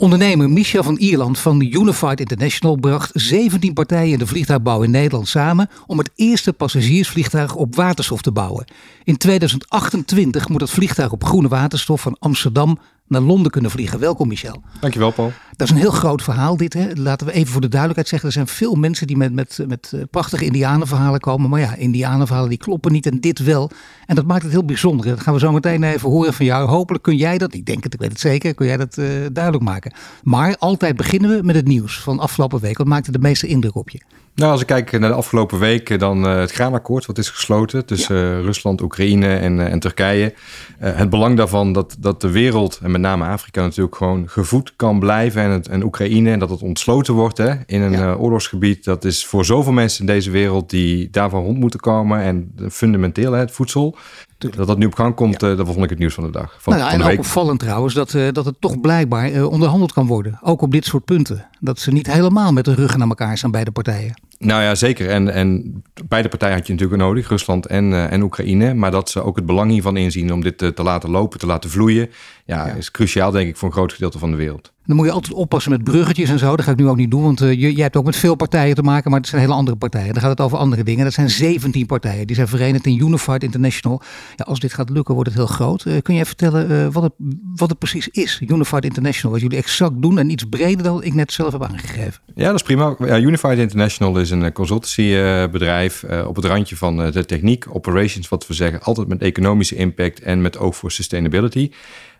Ondernemer 0.00 0.50
Michel 0.50 0.82
van 0.82 0.96
Ierland 0.96 1.38
van 1.38 1.60
Unified 1.60 2.20
International 2.20 2.76
bracht 2.76 3.10
17 3.14 3.72
partijen 3.72 4.12
in 4.12 4.18
de 4.18 4.26
vliegtuigbouw 4.26 4.82
in 4.82 4.90
Nederland 4.90 5.28
samen 5.28 5.68
om 5.86 5.98
het 5.98 6.10
eerste 6.14 6.52
passagiersvliegtuig 6.52 7.54
op 7.54 7.74
waterstof 7.74 8.22
te 8.22 8.32
bouwen. 8.32 8.64
In 9.04 9.16
2028 9.16 10.48
moet 10.48 10.60
het 10.60 10.70
vliegtuig 10.70 11.12
op 11.12 11.24
groene 11.24 11.48
waterstof 11.48 12.00
van 12.00 12.16
Amsterdam 12.18 12.78
naar 13.06 13.20
Londen 13.20 13.50
kunnen 13.50 13.70
vliegen. 13.70 13.98
Welkom 13.98 14.28
Michel. 14.28 14.62
Dankjewel 14.80 15.10
Paul. 15.10 15.32
Dat 15.60 15.68
is 15.68 15.74
een 15.74 15.80
heel 15.80 15.90
groot 15.90 16.22
verhaal 16.22 16.56
dit. 16.56 16.72
Hè? 16.72 16.88
Laten 16.94 17.26
we 17.26 17.32
even 17.32 17.52
voor 17.52 17.60
de 17.60 17.68
duidelijkheid 17.68 18.08
zeggen. 18.08 18.28
Er 18.28 18.34
zijn 18.34 18.46
veel 18.46 18.74
mensen 18.74 19.06
die 19.06 19.16
met, 19.16 19.32
met, 19.32 19.58
met 19.66 19.92
eh, 19.94 20.00
prachtige 20.10 20.44
indianenverhalen 20.44 21.20
komen. 21.20 21.50
Maar 21.50 21.60
ja, 21.60 21.74
indianenverhalen 21.74 22.48
die 22.48 22.58
kloppen 22.58 22.92
niet 22.92 23.06
en 23.06 23.20
dit 23.20 23.38
wel. 23.38 23.70
En 24.06 24.14
dat 24.14 24.26
maakt 24.26 24.42
het 24.42 24.52
heel 24.52 24.64
bijzonder. 24.64 25.06
Dat 25.06 25.20
gaan 25.20 25.34
we 25.34 25.40
zo 25.40 25.52
meteen 25.52 25.82
even 25.82 26.10
horen 26.10 26.34
van 26.34 26.46
jou. 26.46 26.68
Hopelijk 26.68 27.04
kun 27.04 27.16
jij 27.16 27.38
dat, 27.38 27.54
ik 27.54 27.66
denk 27.66 27.84
het, 27.84 27.94
ik 27.94 28.00
weet 28.00 28.10
het 28.10 28.20
zeker, 28.20 28.54
kun 28.54 28.66
jij 28.66 28.76
dat 28.76 28.96
uh, 28.96 29.06
duidelijk 29.32 29.64
maken. 29.64 29.92
Maar 30.22 30.56
altijd 30.58 30.96
beginnen 30.96 31.36
we 31.36 31.42
met 31.42 31.54
het 31.54 31.66
nieuws 31.66 32.00
van 32.00 32.18
afgelopen 32.18 32.60
week. 32.60 32.78
Wat 32.78 32.86
maakte 32.86 33.12
de 33.12 33.18
meeste 33.18 33.46
indruk 33.46 33.74
op 33.74 33.90
je? 33.90 34.00
Nou, 34.34 34.52
als 34.52 34.60
ik 34.60 34.66
kijk 34.66 34.98
naar 34.98 35.10
de 35.10 35.16
afgelopen 35.16 35.58
weken, 35.58 35.98
dan 35.98 36.26
uh, 36.26 36.38
het 36.38 36.52
graanakkoord 36.52 37.06
wat 37.06 37.18
is 37.18 37.28
gesloten 37.28 37.86
tussen 37.86 38.16
ja. 38.16 38.38
uh, 38.38 38.40
Rusland, 38.40 38.80
Oekraïne 38.80 39.36
en, 39.36 39.58
uh, 39.58 39.72
en 39.72 39.80
Turkije. 39.80 40.34
het 40.78 41.10
belang 41.10 41.36
daarvan 41.36 41.72
dat, 41.72 41.96
dat 41.98 42.20
de 42.20 42.30
wereld, 42.30 42.78
en 42.82 42.90
met 42.90 43.00
name 43.00 43.26
Afrika 43.26 43.62
natuurlijk, 43.62 43.96
gewoon 43.96 44.28
gevoed 44.28 44.72
kan 44.76 44.98
blijven. 44.98 45.42
En, 45.42 45.49
het, 45.50 45.68
en 45.68 45.84
Oekraïne, 45.84 46.30
en 46.30 46.38
dat 46.38 46.50
het 46.50 46.62
ontsloten 46.62 47.14
wordt 47.14 47.38
hè, 47.38 47.54
in 47.66 47.80
een 47.80 47.92
ja. 47.92 48.14
oorlogsgebied. 48.14 48.84
Dat 48.84 49.04
is 49.04 49.26
voor 49.26 49.44
zoveel 49.44 49.72
mensen 49.72 50.00
in 50.00 50.06
deze 50.06 50.30
wereld 50.30 50.70
die 50.70 51.10
daarvan 51.10 51.42
rond 51.42 51.58
moeten 51.58 51.80
komen. 51.80 52.20
En 52.20 52.54
fundamenteel, 52.70 53.32
hè, 53.32 53.38
het 53.38 53.50
voedsel. 53.50 53.96
Dat 54.40 54.66
dat 54.66 54.78
nu 54.78 54.86
op 54.86 54.94
gang 54.94 55.14
komt, 55.14 55.40
ja. 55.40 55.54
dat 55.54 55.66
vond 55.66 55.82
ik 55.84 55.90
het 55.90 55.98
nieuws 55.98 56.14
van 56.14 56.24
de 56.24 56.30
dag. 56.30 56.56
Van, 56.58 56.72
nou 56.72 56.84
ja, 56.84 56.90
van 56.90 57.06
en 57.06 57.12
ook 57.12 57.18
opvallend 57.18 57.58
trouwens 57.58 57.94
dat, 57.94 58.12
uh, 58.12 58.28
dat 58.32 58.44
het 58.44 58.60
toch 58.60 58.80
blijkbaar 58.80 59.32
uh, 59.32 59.46
onderhandeld 59.46 59.92
kan 59.92 60.06
worden. 60.06 60.38
Ook 60.42 60.62
op 60.62 60.72
dit 60.72 60.84
soort 60.84 61.04
punten. 61.04 61.46
Dat 61.60 61.78
ze 61.78 61.92
niet 61.92 62.12
helemaal 62.12 62.52
met 62.52 62.64
de 62.64 62.74
ruggen 62.74 62.98
naar 62.98 63.08
elkaar 63.08 63.38
staan, 63.38 63.50
beide 63.50 63.70
partijen. 63.70 64.14
Nou 64.38 64.62
ja, 64.62 64.74
zeker. 64.74 65.08
En, 65.08 65.32
en 65.32 65.82
beide 66.08 66.28
partijen 66.28 66.56
had 66.56 66.66
je 66.66 66.72
natuurlijk 66.72 67.00
nodig, 67.00 67.28
Rusland 67.28 67.66
en, 67.66 67.90
uh, 67.90 68.12
en 68.12 68.22
Oekraïne. 68.22 68.74
Maar 68.74 68.90
dat 68.90 69.10
ze 69.10 69.22
ook 69.22 69.36
het 69.36 69.46
belang 69.46 69.70
hiervan 69.70 69.96
inzien 69.96 70.32
om 70.32 70.40
dit 70.42 70.58
te, 70.58 70.74
te 70.74 70.82
laten 70.82 71.10
lopen, 71.10 71.38
te 71.38 71.46
laten 71.46 71.70
vloeien. 71.70 72.10
Ja, 72.44 72.66
ja, 72.66 72.72
is 72.72 72.90
cruciaal 72.90 73.30
denk 73.30 73.48
ik 73.48 73.56
voor 73.56 73.68
een 73.68 73.74
groot 73.74 73.92
gedeelte 73.92 74.18
van 74.18 74.30
de 74.30 74.36
wereld. 74.36 74.72
Dan 74.86 74.96
moet 74.96 75.06
je 75.06 75.12
altijd 75.12 75.34
oppassen 75.34 75.70
met 75.72 75.84
bruggetjes 75.84 76.30
en 76.30 76.38
zo. 76.38 76.56
Dat 76.56 76.64
ga 76.64 76.70
ik 76.70 76.76
nu 76.76 76.88
ook 76.88 76.96
niet 76.96 77.10
doen, 77.10 77.22
want 77.22 77.42
uh, 77.42 77.52
je, 77.52 77.72
jij 77.72 77.82
hebt 77.82 77.96
ook 77.96 78.04
met 78.04 78.16
veel 78.16 78.34
partijen 78.34 78.74
te 78.74 78.82
maken, 78.82 79.10
maar 79.10 79.20
het 79.20 79.28
zijn 79.28 79.40
hele 79.40 79.54
andere 79.54 79.76
partijen. 79.76 80.12
Dan 80.12 80.22
gaat 80.22 80.30
het 80.30 80.40
over 80.40 80.58
andere 80.58 80.82
dingen. 80.82 81.04
Dat 81.04 81.12
zijn 81.12 81.30
17 81.30 81.86
partijen. 81.86 82.26
Die 82.26 82.36
zijn 82.36 82.48
verenigd 82.48 82.86
in 82.86 82.98
Unified 82.98 83.42
International. 83.42 84.02
Ja, 84.36 84.44
als 84.44 84.60
dit 84.60 84.72
gaat 84.72 84.90
lukken, 84.90 85.14
wordt 85.14 85.28
het 85.30 85.38
heel 85.38 85.46
groot. 85.46 85.84
Uh, 85.84 86.02
kun 86.02 86.14
jij 86.14 86.24
vertellen 86.24 86.70
uh, 86.70 86.92
wat, 86.92 87.02
het, 87.02 87.12
wat 87.54 87.68
het 87.68 87.78
precies 87.78 88.08
is, 88.08 88.40
Unified 88.40 88.84
International? 88.84 89.32
Wat 89.32 89.40
jullie 89.40 89.58
exact 89.58 90.02
doen 90.02 90.18
en 90.18 90.30
iets 90.30 90.44
breder 90.44 90.82
dan 90.82 91.02
ik 91.02 91.14
net 91.14 91.32
zelf 91.32 91.52
heb 91.52 91.62
aangegeven. 91.62 92.20
Ja, 92.34 92.46
dat 92.46 92.54
is 92.54 92.62
prima. 92.62 92.96
Ja, 92.98 93.18
Unified 93.18 93.58
International 93.58 94.18
is 94.18 94.30
een 94.30 94.52
consultancybedrijf 94.52 96.04
op 96.26 96.36
het 96.36 96.44
randje 96.44 96.76
van 96.76 96.96
de 96.96 97.24
techniek, 97.24 97.66
operations, 97.74 98.28
wat 98.28 98.46
we 98.46 98.54
zeggen, 98.54 98.82
altijd 98.82 99.08
met 99.08 99.22
economische 99.22 99.76
impact 99.76 100.20
en 100.20 100.42
met 100.42 100.58
oog 100.58 100.76
voor 100.76 100.90
sustainability. 100.90 101.70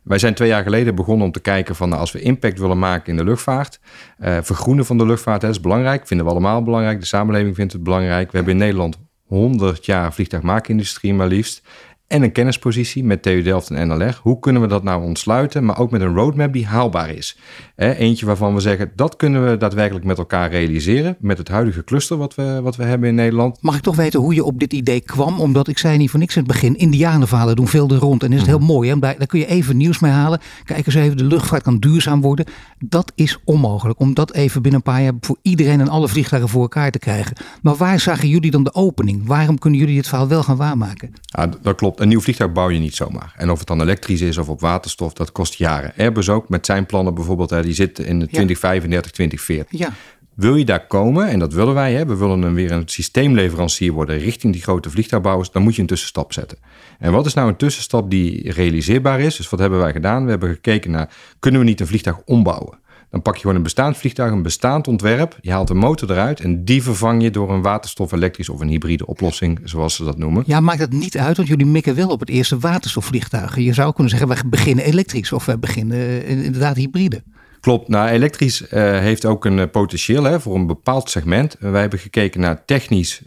Wij 0.02 0.18
zijn 0.18 0.34
twee 0.34 0.48
jaar 0.48 0.62
geleden 0.62 0.94
begonnen 0.94 1.26
om 1.26 1.32
te 1.32 1.40
kijken 1.40 1.76
van 1.76 1.88
nou, 1.88 2.00
als 2.00 2.12
we 2.12 2.20
impact 2.20 2.58
willen 2.58 2.78
maken 2.78 3.10
in 3.10 3.16
de 3.16 3.24
luchtvaart. 3.24 3.80
Vergroenen 4.20 4.86
van 4.86 4.98
de 4.98 5.06
luchtvaart 5.06 5.42
hè, 5.42 5.48
is 5.48 5.60
belangrijk. 5.60 6.06
Vinden 6.06 6.26
we 6.26 6.32
allemaal 6.32 6.62
belangrijk. 6.62 7.00
De 7.00 7.06
samenleving 7.06 7.54
vindt 7.54 7.72
het 7.72 7.82
belangrijk. 7.82 8.30
We 8.30 8.36
hebben 8.36 8.54
in 8.54 8.60
Nederland 8.60 8.98
100 9.30 9.86
jaar 9.86 10.12
vliegtuigmaakindustrie 10.12 11.14
maar 11.14 11.26
liefst. 11.26 11.62
En 12.10 12.22
een 12.22 12.32
kennispositie 12.32 13.04
met 13.04 13.22
TU 13.22 13.42
Delft 13.42 13.70
en 13.70 13.88
NLR. 13.88 14.18
Hoe 14.22 14.38
kunnen 14.38 14.62
we 14.62 14.68
dat 14.68 14.82
nou 14.82 15.02
ontsluiten, 15.04 15.64
maar 15.64 15.78
ook 15.78 15.90
met 15.90 16.00
een 16.00 16.14
roadmap 16.14 16.52
die 16.52 16.66
haalbaar 16.66 17.10
is? 17.10 17.38
Hè, 17.76 17.94
eentje 17.94 18.26
waarvan 18.26 18.54
we 18.54 18.60
zeggen, 18.60 18.92
dat 18.96 19.16
kunnen 19.16 19.50
we 19.50 19.56
daadwerkelijk 19.56 20.04
met 20.04 20.18
elkaar 20.18 20.50
realiseren. 20.50 21.16
Met 21.20 21.38
het 21.38 21.48
huidige 21.48 21.84
cluster 21.84 22.16
wat 22.16 22.34
we, 22.34 22.60
wat 22.62 22.76
we 22.76 22.84
hebben 22.84 23.08
in 23.08 23.14
Nederland. 23.14 23.58
Mag 23.62 23.76
ik 23.76 23.82
toch 23.82 23.96
weten 23.96 24.20
hoe 24.20 24.34
je 24.34 24.44
op 24.44 24.58
dit 24.58 24.72
idee 24.72 25.00
kwam? 25.00 25.40
Omdat 25.40 25.68
ik 25.68 25.78
zei 25.78 25.96
niet 25.96 26.10
voor 26.10 26.18
niks 26.18 26.36
in 26.36 26.42
het 26.42 26.52
begin, 26.52 26.76
indianenverhalen 26.76 27.56
doen 27.56 27.68
veel 27.68 27.88
er 27.88 27.96
rond. 27.96 28.22
En 28.22 28.32
is 28.32 28.38
het 28.38 28.48
heel 28.48 28.58
mooi. 28.58 28.90
Hè? 28.90 28.98
Daar 28.98 29.26
kun 29.26 29.38
je 29.38 29.46
even 29.46 29.76
nieuws 29.76 29.98
mee 29.98 30.12
halen. 30.12 30.40
Kijk 30.64 30.86
eens 30.86 30.94
even, 30.94 31.16
de 31.16 31.24
luchtvaart 31.24 31.62
kan 31.62 31.78
duurzaam 31.78 32.20
worden. 32.20 32.46
Dat 32.78 33.12
is 33.14 33.38
onmogelijk. 33.44 34.00
Om 34.00 34.14
dat 34.14 34.32
even 34.32 34.62
binnen 34.62 34.80
een 34.84 34.92
paar 34.92 35.02
jaar 35.02 35.14
voor 35.20 35.36
iedereen 35.42 35.80
en 35.80 35.88
alle 35.88 36.08
vliegtuigen 36.08 36.50
voor 36.50 36.62
elkaar 36.62 36.90
te 36.90 36.98
krijgen. 36.98 37.36
Maar 37.62 37.76
waar 37.76 38.00
zagen 38.00 38.28
jullie 38.28 38.50
dan 38.50 38.64
de 38.64 38.74
opening? 38.74 39.26
Waarom 39.26 39.58
kunnen 39.58 39.78
jullie 39.78 39.94
dit 39.94 40.08
verhaal 40.08 40.28
wel 40.28 40.42
gaan 40.42 40.56
waarmaken? 40.56 41.12
Ja, 41.22 41.48
dat 41.62 41.76
klopt. 41.76 41.99
Een 42.00 42.08
nieuw 42.08 42.20
vliegtuig 42.20 42.52
bouw 42.52 42.70
je 42.70 42.78
niet 42.78 42.94
zomaar. 42.94 43.32
En 43.36 43.50
of 43.50 43.58
het 43.58 43.68
dan 43.68 43.80
elektrisch 43.80 44.20
is 44.20 44.38
of 44.38 44.48
op 44.48 44.60
waterstof, 44.60 45.12
dat 45.12 45.32
kost 45.32 45.54
jaren. 45.54 45.92
Airbus 45.96 46.28
ook 46.28 46.48
met 46.48 46.66
zijn 46.66 46.86
plannen 46.86 47.14
bijvoorbeeld, 47.14 47.50
hè, 47.50 47.62
die 47.62 47.72
zitten 47.72 48.06
in 48.06 48.18
de 48.18 48.26
2035, 48.26 49.10
2040. 49.10 49.78
Ja. 49.78 49.92
Wil 50.34 50.56
je 50.56 50.64
daar 50.64 50.86
komen, 50.86 51.28
en 51.28 51.38
dat 51.38 51.52
willen 51.52 51.74
wij, 51.74 51.92
hè, 51.92 52.06
we 52.06 52.16
willen 52.16 52.42
een, 52.42 52.54
weer 52.54 52.72
een 52.72 52.88
systeemleverancier 52.88 53.92
worden 53.92 54.18
richting 54.18 54.52
die 54.52 54.62
grote 54.62 54.90
vliegtuigbouwers, 54.90 55.50
dan 55.50 55.62
moet 55.62 55.74
je 55.74 55.80
een 55.80 55.86
tussenstap 55.86 56.32
zetten. 56.32 56.58
En 56.98 57.12
wat 57.12 57.26
is 57.26 57.34
nou 57.34 57.48
een 57.48 57.56
tussenstap 57.56 58.10
die 58.10 58.52
realiseerbaar 58.52 59.20
is? 59.20 59.36
Dus 59.36 59.48
wat 59.48 59.60
hebben 59.60 59.78
wij 59.78 59.92
gedaan? 59.92 60.24
We 60.24 60.30
hebben 60.30 60.48
gekeken 60.48 60.90
naar, 60.90 61.14
kunnen 61.38 61.60
we 61.60 61.66
niet 61.66 61.80
een 61.80 61.86
vliegtuig 61.86 62.16
ombouwen? 62.24 62.78
Dan 63.10 63.22
pak 63.22 63.34
je 63.34 63.40
gewoon 63.40 63.56
een 63.56 63.62
bestaand 63.62 63.96
vliegtuig, 63.96 64.32
een 64.32 64.42
bestaand 64.42 64.88
ontwerp. 64.88 65.38
Je 65.40 65.50
haalt 65.50 65.68
de 65.68 65.74
motor 65.74 66.10
eruit 66.10 66.40
en 66.40 66.64
die 66.64 66.82
vervang 66.82 67.22
je 67.22 67.30
door 67.30 67.52
een 67.52 67.62
waterstof, 67.62 68.12
elektrisch 68.12 68.48
of 68.48 68.60
een 68.60 68.68
hybride 68.68 69.06
oplossing, 69.06 69.60
zoals 69.64 69.94
ze 69.94 70.04
dat 70.04 70.18
noemen. 70.18 70.42
Ja, 70.46 70.60
maakt 70.60 70.78
het 70.78 70.92
niet 70.92 71.18
uit, 71.18 71.36
want 71.36 71.48
jullie 71.48 71.66
mikken 71.66 71.94
wel 71.94 72.08
op 72.08 72.20
het 72.20 72.28
eerste 72.28 72.58
waterstofvliegtuig. 72.58 73.56
Je 73.56 73.72
zou 73.72 73.92
kunnen 73.92 74.10
zeggen, 74.10 74.28
wij 74.28 74.42
beginnen 74.46 74.84
elektrisch 74.84 75.32
of 75.32 75.44
wij 75.44 75.58
beginnen 75.58 75.98
uh, 75.98 76.30
inderdaad 76.44 76.76
hybride. 76.76 77.22
Klopt. 77.60 77.88
Nou, 77.88 78.08
elektrisch 78.08 78.62
uh, 78.62 78.68
heeft 78.98 79.24
ook 79.24 79.44
een 79.44 79.58
uh, 79.58 79.64
potentieel 79.72 80.24
hè, 80.24 80.40
voor 80.40 80.54
een 80.54 80.66
bepaald 80.66 81.10
segment. 81.10 81.56
Wij 81.58 81.80
hebben 81.80 81.98
gekeken 81.98 82.40
naar 82.40 82.64
technisch 82.64 83.22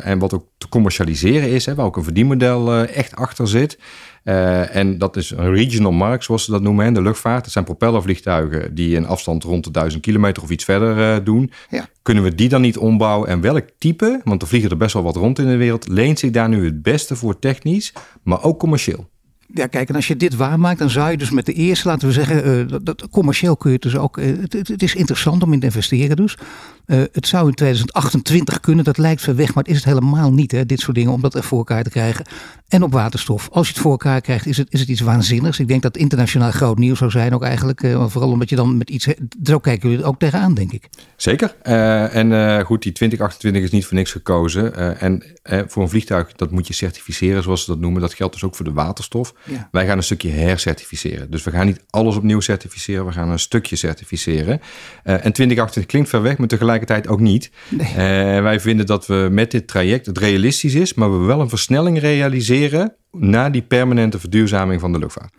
en 0.00 0.18
wat 0.18 0.34
ook 0.34 0.44
te 0.58 0.68
commercialiseren 0.68 1.50
is, 1.50 1.66
hè, 1.66 1.74
waar 1.74 1.86
ook 1.86 1.96
een 1.96 2.04
verdienmodel 2.04 2.84
echt 2.84 3.16
achter 3.16 3.48
zit. 3.48 3.78
Uh, 4.24 4.76
en 4.76 4.98
dat 4.98 5.16
is 5.16 5.30
een 5.30 5.54
regional 5.54 5.92
markt, 5.92 6.24
zoals 6.24 6.44
ze 6.44 6.50
dat 6.50 6.62
noemen 6.62 6.86
in 6.86 6.94
de 6.94 7.02
luchtvaart. 7.02 7.44
Dat 7.44 7.52
zijn 7.52 7.64
propellervliegtuigen 7.64 8.74
die 8.74 8.96
een 8.96 9.06
afstand 9.06 9.44
rond 9.44 9.64
de 9.64 9.70
1000 9.70 10.02
kilometer 10.02 10.42
of 10.42 10.50
iets 10.50 10.64
verder 10.64 10.98
uh, 10.98 11.24
doen. 11.24 11.50
Ja. 11.70 11.88
Kunnen 12.02 12.24
we 12.24 12.34
die 12.34 12.48
dan 12.48 12.60
niet 12.60 12.78
ombouwen? 12.78 13.28
En 13.28 13.40
welk 13.40 13.64
type, 13.78 14.20
want 14.24 14.42
er 14.42 14.48
vliegen 14.48 14.70
er 14.70 14.76
best 14.76 14.92
wel 14.92 15.02
wat 15.02 15.16
rond 15.16 15.38
in 15.38 15.46
de 15.46 15.56
wereld, 15.56 15.88
leent 15.88 16.18
zich 16.18 16.30
daar 16.30 16.48
nu 16.48 16.64
het 16.64 16.82
beste 16.82 17.16
voor 17.16 17.38
technisch, 17.38 17.92
maar 18.22 18.42
ook 18.42 18.58
commercieel? 18.58 19.08
Ja, 19.54 19.66
kijk, 19.66 19.88
en 19.88 19.94
als 19.94 20.06
je 20.06 20.16
dit 20.16 20.36
waarmaakt, 20.36 20.78
dan 20.78 20.90
zou 20.90 21.10
je 21.10 21.16
dus 21.16 21.30
met 21.30 21.46
de 21.46 21.52
eerste, 21.52 21.88
laten 21.88 22.08
we 22.08 22.14
zeggen, 22.14 22.58
uh, 22.58 22.68
dat, 22.68 22.84
dat, 22.84 23.08
commercieel 23.10 23.56
kun 23.56 23.72
je 23.72 23.78
dus 23.78 23.96
ook. 23.96 24.18
Uh, 24.18 24.40
het, 24.40 24.52
het, 24.52 24.82
is 24.82 24.94
interessant 24.94 25.42
om 25.42 25.52
in 25.52 25.60
te 25.60 25.66
investeren, 25.66 26.16
dus. 26.16 26.36
Uh, 26.86 27.02
het 27.12 27.26
zou 27.26 27.48
in 27.48 27.54
2028 27.54 28.60
kunnen, 28.60 28.84
dat 28.84 28.98
lijkt 28.98 29.20
ver 29.20 29.36
weg, 29.36 29.54
maar 29.54 29.64
het 29.64 29.72
is 29.72 29.78
het 29.78 29.84
helemaal 29.84 30.32
niet, 30.32 30.52
hè, 30.52 30.66
dit 30.66 30.80
soort 30.80 30.96
dingen, 30.96 31.12
om 31.12 31.20
dat 31.20 31.34
er 31.34 31.42
voor 31.42 31.58
elkaar 31.58 31.82
te 31.82 31.90
krijgen. 31.90 32.24
En 32.68 32.82
op 32.82 32.92
waterstof. 32.92 33.48
Als 33.52 33.66
je 33.66 33.72
het 33.72 33.82
voor 33.82 33.90
elkaar 33.90 34.20
krijgt, 34.20 34.46
is 34.46 34.56
het, 34.56 34.66
is 34.70 34.80
het 34.80 34.88
iets 34.88 35.00
waanzinnigs. 35.00 35.58
Ik 35.58 35.68
denk 35.68 35.82
dat 35.82 35.96
internationaal 35.96 36.50
groot 36.50 36.78
nieuws 36.78 36.98
zou 36.98 37.10
zijn, 37.10 37.34
ook 37.34 37.42
eigenlijk. 37.42 37.80
vooral 37.80 38.30
omdat 38.30 38.48
je 38.48 38.56
dan 38.56 38.76
met 38.76 38.90
iets. 38.90 39.08
Zo 39.42 39.58
kijken 39.58 39.90
jullie 39.90 40.04
ook 40.04 40.18
tegenaan, 40.18 40.54
denk 40.54 40.72
ik. 40.72 40.88
Zeker. 41.16 41.54
en 41.62 42.64
goed, 42.64 42.82
die 42.82 42.92
2028 42.92 43.62
is 43.62 43.70
niet 43.70 43.86
voor 43.86 43.96
niks 43.96 44.12
gekozen. 44.12 44.98
en 45.00 45.22
voor 45.42 45.82
een 45.82 45.88
vliegtuig, 45.88 46.32
dat 46.32 46.50
moet 46.50 46.66
je 46.66 46.72
certificeren, 46.72 47.42
zoals 47.42 47.64
ze 47.64 47.70
dat 47.70 47.80
noemen. 47.80 48.00
Dat 48.00 48.14
geldt 48.14 48.32
dus 48.32 48.44
ook 48.44 48.54
voor 48.54 48.64
de 48.64 48.72
waterstof. 48.72 49.34
Ja. 49.44 49.68
Wij 49.70 49.86
gaan 49.86 49.96
een 49.96 50.02
stukje 50.02 50.30
hercertificeren. 50.30 51.30
Dus 51.30 51.44
we 51.44 51.50
gaan 51.50 51.66
niet 51.66 51.84
alles 51.90 52.16
opnieuw 52.16 52.40
certificeren, 52.40 53.06
we 53.06 53.12
gaan 53.12 53.30
een 53.30 53.38
stukje 53.38 53.76
certificeren. 53.76 54.60
En 55.02 55.32
2028 55.32 55.86
klinkt 55.86 56.08
ver 56.08 56.22
weg, 56.22 56.38
maar 56.38 56.48
tegelijkertijd 56.48 57.08
ook 57.08 57.20
niet. 57.20 57.50
Nee. 57.68 57.94
Wij 58.40 58.60
vinden 58.60 58.86
dat 58.86 59.06
we 59.06 59.28
met 59.30 59.50
dit 59.50 59.68
traject 59.68 60.06
het 60.06 60.18
realistisch 60.18 60.74
is, 60.74 60.94
maar 60.94 61.20
we 61.20 61.26
wel 61.26 61.40
een 61.40 61.48
versnelling 61.48 62.00
realiseren 62.00 62.56
naar 63.10 63.52
die 63.52 63.62
permanente 63.62 64.18
verduurzaming 64.18 64.80
van 64.80 64.92
de 64.92 64.98
luchtvaart. 64.98 65.34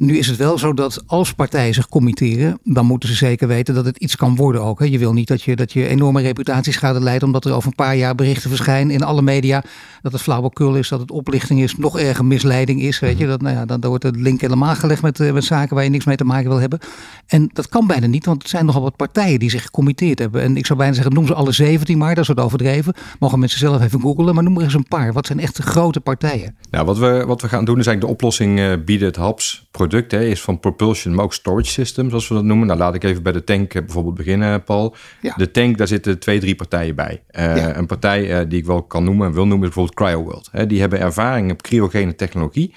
Nu 0.00 0.18
is 0.18 0.26
het 0.26 0.36
wel 0.36 0.58
zo 0.58 0.74
dat 0.74 1.02
als 1.06 1.34
partijen 1.34 1.74
zich 1.74 1.88
committeren, 1.88 2.58
dan 2.64 2.86
moeten 2.86 3.08
ze 3.08 3.14
zeker 3.14 3.48
weten 3.48 3.74
dat 3.74 3.84
het 3.84 3.96
iets 3.96 4.16
kan 4.16 4.36
worden 4.36 4.62
ook. 4.62 4.78
Hè. 4.78 4.84
Je 4.84 4.98
wil 4.98 5.12
niet 5.12 5.28
dat 5.28 5.42
je, 5.42 5.56
dat 5.56 5.72
je 5.72 5.86
enorme 5.86 6.20
reputatieschade 6.20 7.00
leidt, 7.00 7.22
omdat 7.22 7.44
er 7.44 7.52
over 7.52 7.68
een 7.68 7.74
paar 7.74 7.96
jaar 7.96 8.14
berichten 8.14 8.50
verschijnen 8.50 8.94
in 8.94 9.02
alle 9.02 9.22
media 9.22 9.64
dat 10.02 10.12
het 10.12 10.22
flauwekul 10.22 10.74
is, 10.74 10.88
dat 10.88 11.00
het 11.00 11.10
oplichting 11.10 11.60
is, 11.62 11.76
nog 11.76 11.98
erger 11.98 12.24
misleiding 12.24 12.82
is. 12.82 12.98
Weet 12.98 13.18
je, 13.18 13.26
dat, 13.26 13.42
nou 13.42 13.56
ja, 13.56 13.64
dan, 13.64 13.80
dan 13.80 13.90
wordt 13.90 14.04
de 14.04 14.12
link 14.12 14.40
helemaal 14.40 14.74
gelegd 14.74 15.02
met, 15.02 15.20
eh, 15.20 15.32
met 15.32 15.44
zaken 15.44 15.74
waar 15.74 15.84
je 15.84 15.90
niks 15.90 16.04
mee 16.04 16.16
te 16.16 16.24
maken 16.24 16.48
wil 16.48 16.60
hebben. 16.60 16.78
En 17.26 17.50
dat 17.52 17.68
kan 17.68 17.86
bijna 17.86 18.06
niet, 18.06 18.26
want 18.26 18.42
het 18.42 18.50
zijn 18.50 18.66
nogal 18.66 18.82
wat 18.82 18.96
partijen 18.96 19.38
die 19.38 19.50
zich 19.50 19.62
gecommitteerd 19.62 20.18
hebben. 20.18 20.42
En 20.42 20.56
ik 20.56 20.66
zou 20.66 20.78
bijna 20.78 20.94
zeggen, 20.94 21.14
noem 21.14 21.26
ze 21.26 21.34
alle 21.34 21.52
17 21.52 21.98
maar, 21.98 22.14
dat 22.14 22.28
is 22.28 22.34
wat 22.34 22.44
overdreven. 22.44 22.94
Mogen 23.18 23.38
mensen 23.38 23.58
zelf 23.58 23.82
even 23.82 24.00
googelen, 24.00 24.34
maar 24.34 24.44
noem 24.44 24.56
er 24.56 24.62
eens 24.62 24.74
een 24.74 24.88
paar. 24.88 25.12
Wat 25.12 25.26
zijn 25.26 25.40
echt 25.40 25.56
de 25.56 25.62
grote 25.62 26.00
partijen? 26.00 26.56
Nou, 26.70 26.86
wat 26.86 26.98
we, 26.98 27.24
wat 27.26 27.42
we 27.42 27.48
gaan 27.48 27.64
doen 27.64 27.78
is 27.78 27.86
eigenlijk 27.86 28.06
de 28.06 28.12
oplossing 28.12 28.58
uh, 28.58 28.72
bieden 28.84 29.06
het 29.06 29.16
HAPS 29.16 29.68
product. 29.90 30.12
Hè, 30.12 30.24
is 30.24 30.40
van 30.40 30.60
propulsion, 30.60 31.14
maar 31.14 31.24
ook 31.24 31.34
storage 31.34 31.70
systems, 31.70 32.08
zoals 32.08 32.28
we 32.28 32.34
dat 32.34 32.44
noemen. 32.44 32.66
Nou, 32.66 32.78
laat 32.78 32.94
ik 32.94 33.04
even 33.04 33.22
bij 33.22 33.32
de 33.32 33.44
tank 33.44 33.74
eh, 33.74 33.82
bijvoorbeeld 33.82 34.14
beginnen, 34.14 34.62
Paul. 34.62 34.94
Ja. 35.20 35.34
De 35.36 35.50
tank, 35.50 35.78
daar 35.78 35.86
zitten 35.86 36.18
twee, 36.18 36.40
drie 36.40 36.54
partijen 36.54 36.94
bij. 36.94 37.22
Uh, 37.38 37.76
Een 37.76 37.86
partij 37.86 38.48
die 38.48 38.58
ik 38.58 38.66
wel 38.66 38.82
kan 38.82 39.04
noemen 39.04 39.26
en 39.26 39.32
wil 39.32 39.46
noemen 39.46 39.68
is 39.68 39.74
bijvoorbeeld 39.74 40.08
CryoWorld. 40.10 40.48
Hè, 40.52 40.66
die 40.66 40.80
hebben 40.80 41.00
ervaring 41.00 41.50
op 41.50 41.62
cryogene 41.62 42.14
technologie. 42.14 42.74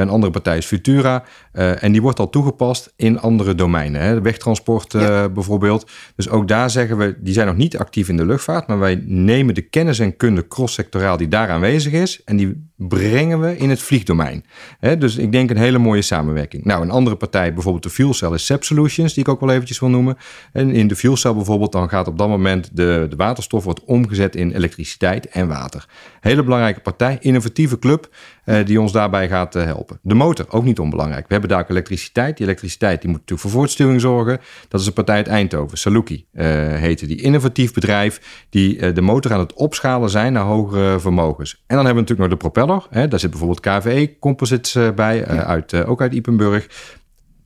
Een 0.00 0.08
andere 0.08 0.32
partij 0.32 0.56
is 0.56 0.66
Futura. 0.66 1.24
Uh, 1.52 1.82
en 1.82 1.92
die 1.92 2.02
wordt 2.02 2.18
al 2.18 2.30
toegepast 2.30 2.92
in 2.96 3.20
andere 3.20 3.54
domeinen. 3.54 4.00
Hè? 4.00 4.20
Wegtransport 4.20 4.94
uh, 4.94 5.24
bijvoorbeeld. 5.34 5.90
Dus 6.16 6.28
ook 6.28 6.48
daar 6.48 6.70
zeggen 6.70 6.96
we, 6.96 7.16
die 7.18 7.32
zijn 7.32 7.46
nog 7.46 7.56
niet 7.56 7.78
actief 7.78 8.08
in 8.08 8.16
de 8.16 8.26
luchtvaart. 8.26 8.66
Maar 8.66 8.78
wij 8.78 9.02
nemen 9.04 9.54
de 9.54 9.60
kennis 9.60 9.98
en 9.98 10.16
kunde 10.16 10.48
cross-sectoraal 10.48 11.16
die 11.16 11.28
daar 11.28 11.48
aanwezig 11.48 11.92
is. 11.92 12.24
En 12.24 12.36
die 12.36 12.70
brengen 12.76 13.40
we 13.40 13.56
in 13.56 13.70
het 13.70 13.82
vliegdomein. 13.82 14.44
Hè? 14.78 14.98
Dus 14.98 15.16
ik 15.16 15.32
denk 15.32 15.50
een 15.50 15.56
hele 15.56 15.78
mooie 15.78 16.02
samenwerking. 16.02 16.64
Nou, 16.64 16.82
een 16.82 16.90
andere 16.90 17.16
partij, 17.16 17.52
bijvoorbeeld 17.52 17.82
de 17.84 17.90
fuel 17.90 18.14
cell, 18.14 18.32
is 18.32 18.46
SEP 18.46 18.64
Solutions. 18.64 19.14
Die 19.14 19.22
ik 19.22 19.28
ook 19.28 19.40
wel 19.40 19.50
eventjes 19.50 19.80
wil 19.80 19.88
noemen. 19.88 20.16
En 20.52 20.70
in 20.70 20.88
de 20.88 20.96
fuel 20.96 21.16
cell 21.16 21.34
bijvoorbeeld, 21.34 21.72
dan 21.72 21.88
gaat 21.88 22.08
op 22.08 22.18
dat 22.18 22.28
moment 22.28 22.76
de, 22.76 23.06
de 23.10 23.16
waterstof 23.16 23.64
wordt 23.64 23.84
omgezet 23.84 24.36
in 24.36 24.52
elektriciteit 24.52 25.26
en 25.28 25.48
water. 25.48 25.86
Hele 26.20 26.42
belangrijke 26.42 26.80
partij, 26.80 27.16
innovatieve 27.20 27.78
club. 27.78 28.08
Uh, 28.46 28.64
die 28.64 28.80
ons 28.80 28.92
daarbij 28.92 29.28
gaat 29.28 29.54
helpen. 29.54 29.98
De 30.02 30.14
motor, 30.14 30.46
ook 30.48 30.64
niet 30.64 30.78
onbelangrijk. 30.78 31.26
We 31.26 31.32
hebben 31.32 31.50
daar 31.50 31.60
ook 31.60 31.68
elektriciteit. 31.68 32.36
Die 32.36 32.46
elektriciteit 32.46 33.00
die 33.00 33.10
moet 33.10 33.18
natuurlijk 33.18 33.48
voor 33.48 33.58
voortstuwing 33.58 34.00
zorgen. 34.00 34.40
Dat 34.68 34.80
is 34.80 34.86
een 34.86 34.92
partij 34.92 35.16
uit 35.16 35.26
Eindhoven, 35.26 35.78
Saluki 35.78 36.26
uh, 36.32 36.44
heette 36.74 37.06
die. 37.06 37.20
Innovatief 37.20 37.72
bedrijf 37.72 38.46
die 38.50 38.92
de 38.92 39.00
motor 39.00 39.32
aan 39.32 39.38
het 39.38 39.52
opschalen 39.52 40.10
zijn 40.10 40.32
naar 40.32 40.44
hogere 40.44 41.00
vermogens. 41.00 41.52
En 41.52 41.76
dan 41.76 41.84
hebben 41.84 42.04
we 42.04 42.10
natuurlijk 42.10 42.28
nog 42.30 42.38
de 42.38 42.50
propeller. 42.50 42.86
Hè. 42.90 43.08
Daar 43.08 43.20
zit 43.20 43.30
bijvoorbeeld 43.30 43.60
KVE 43.60 44.16
Composites 44.18 44.94
bij, 44.94 45.16
ja. 45.16 45.44
uit, 45.44 45.84
ook 45.84 46.00
uit 46.00 46.12
Ipenburg. 46.12 46.68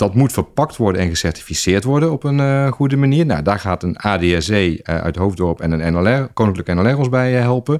Dat 0.01 0.15
moet 0.15 0.33
verpakt 0.33 0.77
worden 0.77 1.01
en 1.01 1.09
gecertificeerd 1.09 1.85
worden 1.85 2.13
op 2.13 2.25
een 2.25 2.39
uh, 2.39 2.73
goede 2.73 2.97
manier. 2.97 3.27
Nou, 3.27 3.43
daar 3.43 3.59
gaat 3.59 3.83
een 3.83 3.97
ADSE 3.97 4.71
uh, 4.71 4.79
uit 4.83 5.17
Hoofddorp 5.17 5.61
en 5.61 5.71
een 5.71 5.93
NLR, 5.93 6.29
Koninklijke 6.33 6.75
NLR 6.75 6.97
ons 6.97 7.09
bij 7.09 7.35
uh, 7.35 7.41
helpen. 7.41 7.79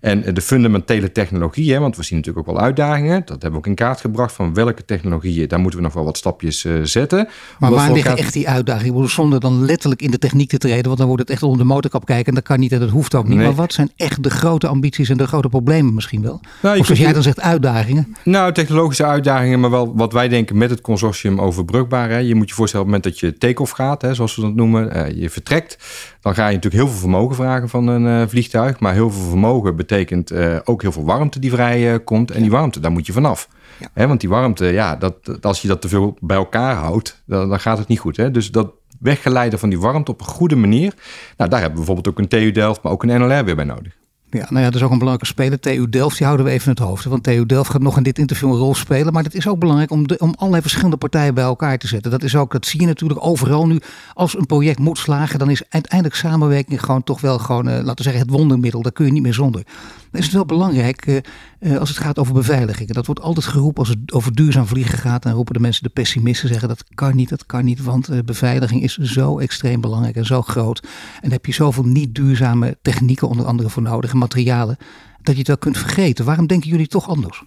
En 0.00 0.34
de 0.34 0.40
fundamentele 0.40 1.12
technologie, 1.12 1.72
hè, 1.72 1.78
want 1.78 1.96
we 1.96 2.02
zien 2.02 2.18
natuurlijk 2.18 2.48
ook 2.48 2.54
wel 2.54 2.64
uitdagingen. 2.64 3.20
Dat 3.20 3.28
hebben 3.28 3.50
we 3.50 3.56
ook 3.56 3.66
in 3.66 3.74
kaart 3.74 4.00
gebracht 4.00 4.32
van 4.32 4.54
welke 4.54 4.84
technologieën. 4.84 5.48
Daar 5.48 5.60
moeten 5.60 5.78
we 5.78 5.84
nog 5.84 5.94
wel 5.94 6.04
wat 6.04 6.16
stapjes 6.16 6.66
zetten. 6.82 7.28
Maar 7.58 7.70
waar 7.70 7.92
liggen 7.92 8.16
echt 8.16 8.32
die 8.32 8.48
uitdagingen? 8.48 9.08
Zonder 9.08 9.40
dan 9.40 9.64
letterlijk 9.64 10.02
in 10.02 10.10
de 10.10 10.18
techniek 10.18 10.48
te 10.48 10.58
treden, 10.58 10.84
want 10.84 10.98
dan 10.98 11.06
wordt 11.06 11.22
het 11.22 11.30
echt 11.30 11.42
onder 11.42 11.58
de 11.58 11.64
motorkap 11.64 12.04
kijken. 12.04 12.26
En 12.26 12.34
dat 12.34 12.44
kan 12.44 12.60
niet 12.60 12.72
en 12.72 12.80
dat 12.80 12.90
hoeft 12.90 13.14
ook 13.14 13.28
niet. 13.28 13.36
Nee. 13.36 13.46
Maar 13.46 13.54
wat 13.54 13.72
zijn 13.72 13.90
echt 13.96 14.22
de 14.22 14.30
grote 14.30 14.66
ambities 14.66 15.08
en 15.08 15.16
de 15.16 15.26
grote 15.26 15.48
problemen 15.48 15.94
misschien 15.94 16.22
wel? 16.22 16.40
Nou, 16.62 16.78
of 16.78 16.86
zoals 16.86 17.00
jij 17.00 17.12
dan 17.12 17.22
zegt, 17.22 17.40
uitdagingen? 17.40 18.16
Nou, 18.24 18.52
technologische 18.52 19.04
uitdagingen, 19.04 19.60
maar 19.60 19.70
wel 19.70 19.96
wat 19.96 20.12
wij 20.12 20.28
denken 20.28 20.58
met 20.58 20.70
het 20.70 20.80
consortium 20.80 21.40
over 21.40 21.48
overbrugbaar. 21.48 22.10
Hè. 22.10 22.18
Je 22.18 22.34
moet 22.34 22.48
je 22.48 22.54
voorstellen 22.54 22.86
op 22.86 22.92
het 22.92 23.02
moment 23.02 23.20
dat 23.20 23.30
je 23.30 23.38
take-off 23.38 23.72
gaat, 23.72 24.02
hè, 24.02 24.14
zoals 24.14 24.36
we 24.36 24.42
dat 24.42 24.54
noemen, 24.54 24.96
uh, 24.96 25.20
je 25.20 25.30
vertrekt, 25.30 25.78
dan 26.20 26.34
ga 26.34 26.48
je 26.48 26.54
natuurlijk 26.54 26.82
heel 26.82 26.92
veel 26.92 27.00
vermogen 27.00 27.36
vragen 27.36 27.68
van 27.68 27.86
een 27.86 28.28
vliegtuig. 28.28 28.80
Maar 28.80 28.92
heel 28.92 29.10
veel 29.10 29.28
vermogen 29.28 29.76
betekent 29.76 29.89
uh, 29.90 30.56
ook 30.64 30.82
heel 30.82 30.92
veel 30.92 31.04
warmte 31.04 31.38
die 31.38 31.50
vrij 31.50 32.00
komt. 32.00 32.30
En 32.30 32.40
die 32.40 32.50
warmte, 32.50 32.80
daar 32.80 32.90
moet 32.90 33.06
je 33.06 33.12
vanaf. 33.12 33.48
Ja. 33.78 33.88
Hè, 33.94 34.06
want 34.06 34.20
die 34.20 34.28
warmte, 34.28 34.64
ja, 34.64 34.96
dat, 34.96 35.14
als 35.44 35.62
je 35.62 35.68
dat 35.68 35.80
te 35.80 35.88
veel 35.88 36.16
bij 36.20 36.36
elkaar 36.36 36.74
houdt, 36.74 37.22
dan, 37.26 37.48
dan 37.48 37.60
gaat 37.60 37.78
het 37.78 37.88
niet 37.88 37.98
goed. 37.98 38.16
Hè. 38.16 38.30
Dus 38.30 38.50
dat 38.50 38.72
weggeleiden 39.00 39.58
van 39.58 39.68
die 39.68 39.80
warmte 39.80 40.10
op 40.10 40.20
een 40.20 40.26
goede 40.26 40.56
manier. 40.56 40.94
Nou, 41.36 41.50
daar 41.50 41.60
hebben 41.60 41.80
we 41.80 41.84
bijvoorbeeld 41.84 42.08
ook 42.08 42.18
een 42.18 42.28
TU 42.28 42.50
Delft, 42.50 42.82
maar 42.82 42.92
ook 42.92 43.02
een 43.02 43.20
NLR 43.20 43.44
weer 43.44 43.56
bij 43.56 43.64
nodig. 43.64 43.98
Ja, 44.30 44.46
nou 44.48 44.58
ja, 44.58 44.64
dat 44.64 44.74
is 44.74 44.82
ook 44.82 44.90
een 44.90 44.98
belangrijke 44.98 45.34
speler. 45.34 45.60
TU 45.60 45.88
Delft, 45.88 46.16
die 46.16 46.26
houden 46.26 46.46
we 46.46 46.52
even 46.52 46.64
in 46.64 46.70
het 46.70 46.88
hoofd. 46.88 47.04
Want 47.04 47.22
TU 47.22 47.46
Delft 47.46 47.70
gaat 47.70 47.82
nog 47.82 47.96
in 47.96 48.02
dit 48.02 48.18
interview 48.18 48.48
een 48.48 48.56
rol 48.56 48.74
spelen. 48.74 49.12
Maar 49.12 49.22
het 49.22 49.34
is 49.34 49.48
ook 49.48 49.58
belangrijk 49.58 49.90
om, 49.90 50.04
om 50.18 50.34
allerlei 50.36 50.62
verschillende 50.62 50.96
partijen 50.96 51.34
bij 51.34 51.44
elkaar 51.44 51.78
te 51.78 51.86
zetten. 51.86 52.10
Dat, 52.10 52.22
is 52.22 52.36
ook, 52.36 52.52
dat 52.52 52.66
zie 52.66 52.80
je 52.80 52.86
natuurlijk 52.86 53.24
overal 53.24 53.66
nu. 53.66 53.80
Als 54.14 54.38
een 54.38 54.46
project 54.46 54.78
moet 54.78 54.98
slagen, 54.98 55.38
dan 55.38 55.50
is 55.50 55.62
uiteindelijk 55.68 56.14
samenwerking 56.14 56.84
gewoon 56.84 57.04
toch 57.04 57.20
wel 57.20 57.38
gewoon, 57.38 57.68
uh, 57.68 57.74
laten 57.74 57.96
we 57.96 58.02
zeggen, 58.02 58.22
het 58.22 58.30
wondermiddel. 58.30 58.82
Daar 58.82 58.92
kun 58.92 59.06
je 59.06 59.12
niet 59.12 59.22
meer 59.22 59.34
zonder. 59.34 59.62
Dan 60.10 60.20
is 60.20 60.24
het 60.24 60.34
wel 60.34 60.46
belangrijk 60.46 61.06
uh, 61.06 61.16
uh, 61.60 61.76
als 61.78 61.88
het 61.88 61.98
gaat 61.98 62.18
over 62.18 62.34
beveiliging. 62.34 62.92
Dat 62.92 63.06
wordt 63.06 63.20
altijd 63.20 63.46
geroepen 63.46 63.78
als 63.78 63.88
het 63.88 64.12
over 64.12 64.34
duurzaam 64.34 64.66
vliegen 64.66 64.98
gaat. 64.98 65.22
Dan 65.22 65.32
roepen 65.32 65.54
de 65.54 65.60
mensen, 65.60 65.82
de 65.82 65.88
pessimisten, 65.88 66.48
zeggen 66.48 66.68
dat 66.68 66.84
kan 66.94 67.16
niet, 67.16 67.28
dat 67.28 67.46
kan 67.46 67.64
niet. 67.64 67.82
Want 67.82 68.24
beveiliging 68.24 68.82
is 68.82 68.96
zo 68.96 69.38
extreem 69.38 69.80
belangrijk 69.80 70.16
en 70.16 70.26
zo 70.26 70.42
groot. 70.42 70.80
En 70.82 70.88
daar 71.22 71.30
heb 71.30 71.46
je 71.46 71.52
zoveel 71.52 71.84
niet 71.84 72.14
duurzame 72.14 72.78
technieken 72.82 73.28
onder 73.28 73.46
andere 73.46 73.68
voor 73.68 73.82
nodig 73.82 74.12
materialen 74.12 74.76
dat 75.22 75.32
je 75.34 75.38
het 75.38 75.48
wel 75.48 75.58
kunt 75.58 75.78
vergeten. 75.78 76.24
Waarom 76.24 76.46
denken 76.46 76.70
jullie 76.70 76.86
toch 76.86 77.08
anders? 77.08 77.42